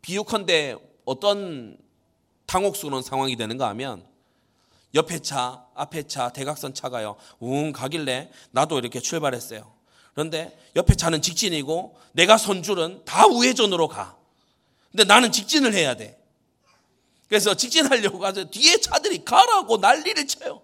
비유컨대 0.01 0.75
어떤 1.05 1.77
당혹스러운 2.51 3.01
상황이 3.01 3.37
되는가 3.37 3.69
하면 3.69 4.05
옆에 4.93 5.19
차, 5.19 5.65
앞에 5.73 6.03
차, 6.03 6.29
대각선 6.33 6.73
차가요. 6.73 7.15
웅 7.39 7.71
가길래 7.71 8.29
나도 8.51 8.77
이렇게 8.77 8.99
출발했어요. 8.99 9.71
그런데 10.13 10.59
옆에 10.75 10.95
차는 10.95 11.21
직진이고 11.21 11.97
내가 12.11 12.35
손줄은 12.37 13.05
다 13.05 13.25
우회전으로 13.27 13.87
가. 13.87 14.17
근데 14.91 15.05
나는 15.05 15.31
직진을 15.31 15.73
해야 15.73 15.95
돼. 15.95 16.21
그래서 17.29 17.53
직진하려고 17.55 18.19
가서 18.19 18.43
뒤에 18.49 18.81
차들이 18.81 19.23
가라고 19.23 19.77
난리를 19.77 20.27
쳐요. 20.27 20.61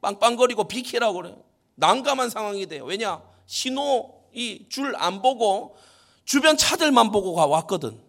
빵빵거리고 0.00 0.68
비키라고 0.68 1.14
그래요. 1.14 1.42
난감한 1.74 2.30
상황이 2.30 2.66
돼요. 2.66 2.84
왜냐? 2.84 3.20
신호 3.46 4.14
이 4.32 4.68
줄 4.68 4.94
안 4.94 5.22
보고 5.22 5.76
주변 6.24 6.56
차들만 6.56 7.10
보고 7.10 7.32
왔거든. 7.34 8.00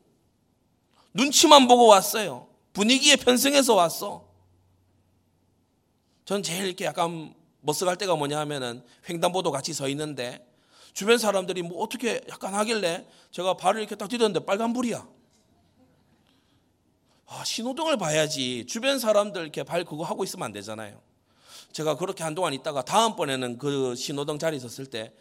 눈치만 1.16 1.68
보고 1.68 1.88
왔어요. 1.88 2.49
분위기에 2.80 3.18
편승해서 3.18 3.76
왔어. 3.76 4.26
전 6.24 6.42
제일 6.42 6.66
이렇게 6.66 6.86
약간 6.86 7.36
머쓱할 7.66 8.00
때가 8.00 8.16
뭐냐 8.16 8.40
하면은 8.40 8.82
횡단보도 9.10 9.52
같이 9.52 9.74
서 9.74 9.90
있는데 9.90 10.48
주변 10.94 11.18
사람들이 11.18 11.62
뭐 11.62 11.84
어떻게 11.84 12.22
약간 12.30 12.54
하길래 12.54 13.06
제가 13.32 13.56
발을 13.56 13.82
이렇게 13.82 13.96
딱 13.96 14.08
디뎠는데 14.08 14.46
빨간불이야. 14.46 15.06
아, 17.26 17.44
신호등을 17.44 17.98
봐야지. 17.98 18.66
주변 18.66 18.98
사람들 18.98 19.42
이렇게 19.42 19.64
발 19.64 19.84
그거 19.84 20.06
하고 20.06 20.24
있으면 20.24 20.46
안 20.46 20.54
되잖아요. 20.54 21.02
제가 21.74 21.98
그렇게 21.98 22.24
한동안 22.24 22.54
있다가 22.54 22.84
다음번에는 22.84 23.58
그 23.58 23.94
신호등 23.96 24.40
자리에 24.40 24.58
섰을 24.58 24.90
때 24.90 25.12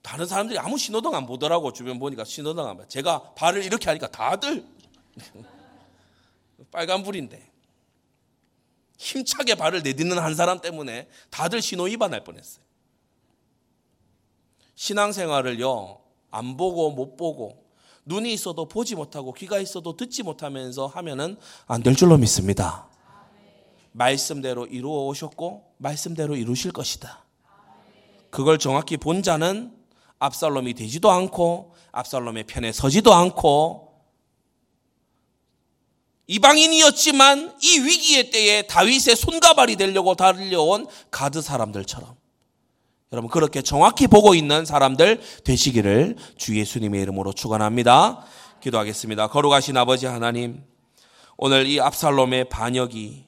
다른 0.00 0.24
사람들이 0.24 0.58
아무 0.58 0.78
신호등 0.78 1.14
안 1.14 1.26
보더라고. 1.26 1.74
주변 1.74 1.98
보니까 1.98 2.24
신호등 2.24 2.64
안 2.66 2.78
봐. 2.78 2.88
제가 2.88 3.34
발을 3.34 3.64
이렇게 3.64 3.84
하니까 3.90 4.10
다들 4.10 4.64
빨간불인데. 6.70 7.52
힘차게 8.98 9.56
발을 9.56 9.82
내딛는 9.82 10.18
한 10.18 10.34
사람 10.34 10.60
때문에 10.60 11.08
다들 11.30 11.60
신호 11.60 11.84
위반할 11.84 12.24
뻔했어요. 12.24 12.64
신앙생활을요, 14.74 16.00
안 16.30 16.56
보고 16.56 16.90
못 16.90 17.16
보고 17.16 17.64
눈이 18.04 18.32
있어도 18.32 18.68
보지 18.68 18.94
못하고 18.94 19.32
귀가 19.32 19.58
있어도 19.58 19.96
듣지 19.96 20.22
못하면서 20.22 20.86
하면은 20.86 21.36
안 21.66 21.82
될 21.82 21.96
줄로 21.96 22.16
믿습니다. 22.18 22.88
말씀대로 23.92 24.66
이루어 24.66 25.06
오셨고 25.06 25.74
말씀대로 25.78 26.36
이루실 26.36 26.72
것이다. 26.72 27.24
그걸 28.30 28.58
정확히 28.58 28.96
본 28.96 29.22
자는 29.22 29.74
압살롬이 30.18 30.74
되지도 30.74 31.10
않고 31.10 31.74
압살롬의 31.92 32.44
편에 32.44 32.72
서지도 32.72 33.14
않고 33.14 33.85
이방인이었지만 36.28 37.56
이 37.62 37.78
위기의 37.80 38.30
때에 38.30 38.62
다윗의 38.62 39.16
손가발이 39.16 39.76
되려고 39.76 40.14
달려온 40.14 40.86
가드 41.10 41.40
사람들처럼 41.40 42.16
여러분 43.12 43.30
그렇게 43.30 43.62
정확히 43.62 44.08
보고 44.08 44.34
있는 44.34 44.64
사람들 44.64 45.20
되시기를 45.44 46.16
주 46.36 46.58
예수님의 46.58 47.02
이름으로 47.02 47.32
축원합니다. 47.32 48.24
기도하겠습니다. 48.60 49.28
거룩하신 49.28 49.76
아버지 49.76 50.06
하나님, 50.06 50.64
오늘 51.36 51.66
이 51.66 51.78
압살롬의 51.78 52.48
반역이 52.48 53.26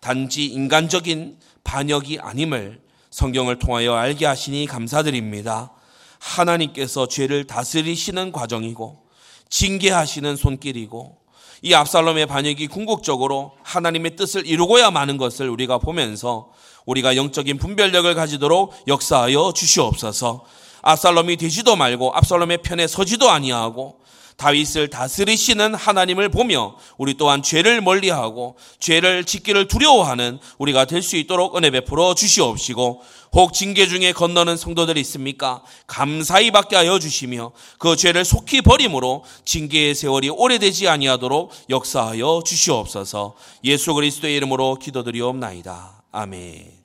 단지 0.00 0.46
인간적인 0.46 1.38
반역이 1.62 2.18
아님을 2.18 2.82
성경을 3.10 3.60
통하여 3.60 3.94
알게 3.94 4.26
하시니 4.26 4.66
감사드립니다. 4.66 5.72
하나님께서 6.18 7.06
죄를 7.06 7.46
다스리시는 7.46 8.32
과정이고 8.32 9.06
징계하시는 9.48 10.34
손길이고 10.34 11.23
이 11.64 11.72
압살롬의 11.72 12.26
반역이 12.26 12.66
궁극적으로 12.66 13.52
하나님의 13.62 14.16
뜻을 14.16 14.46
이루고야 14.46 14.90
마는 14.90 15.16
것을 15.16 15.48
우리가 15.48 15.78
보면서 15.78 16.50
우리가 16.84 17.16
영적인 17.16 17.56
분별력을 17.56 18.14
가지도록 18.14 18.74
역사하여 18.86 19.52
주시옵소서. 19.56 20.44
압살롬이 20.82 21.38
되지도 21.38 21.74
말고 21.74 22.12
압살롬의 22.16 22.58
편에 22.58 22.86
서지도 22.86 23.30
아니하고 23.30 23.96
다윗을 24.36 24.88
다스리시는 24.88 25.74
하나님을 25.74 26.28
보며 26.28 26.76
우리 26.98 27.14
또한 27.14 27.42
죄를 27.42 27.80
멀리하고 27.80 28.56
죄를 28.80 29.24
짓기를 29.24 29.68
두려워하는 29.68 30.40
우리가 30.58 30.86
될 30.86 31.04
수 31.04 31.16
있도록 31.16 31.56
은혜 31.56 31.70
베풀어 31.70 32.14
주시옵시고 32.14 33.02
혹 33.34 33.52
징계 33.52 33.86
중에 33.86 34.12
건너는 34.12 34.56
성도들이 34.56 35.00
있습니까? 35.02 35.62
감사히 35.86 36.50
받게 36.50 36.74
하여 36.76 36.98
주시며 36.98 37.52
그 37.78 37.94
죄를 37.94 38.24
속히 38.24 38.62
버림으로 38.62 39.24
징계의 39.44 39.94
세월이 39.94 40.30
오래되지 40.30 40.88
아니하도록 40.88 41.52
역사하여 41.70 42.42
주시옵소서 42.44 43.34
예수 43.64 43.94
그리스도의 43.94 44.34
이름으로 44.36 44.76
기도드리옵나이다. 44.76 46.02
아멘. 46.10 46.83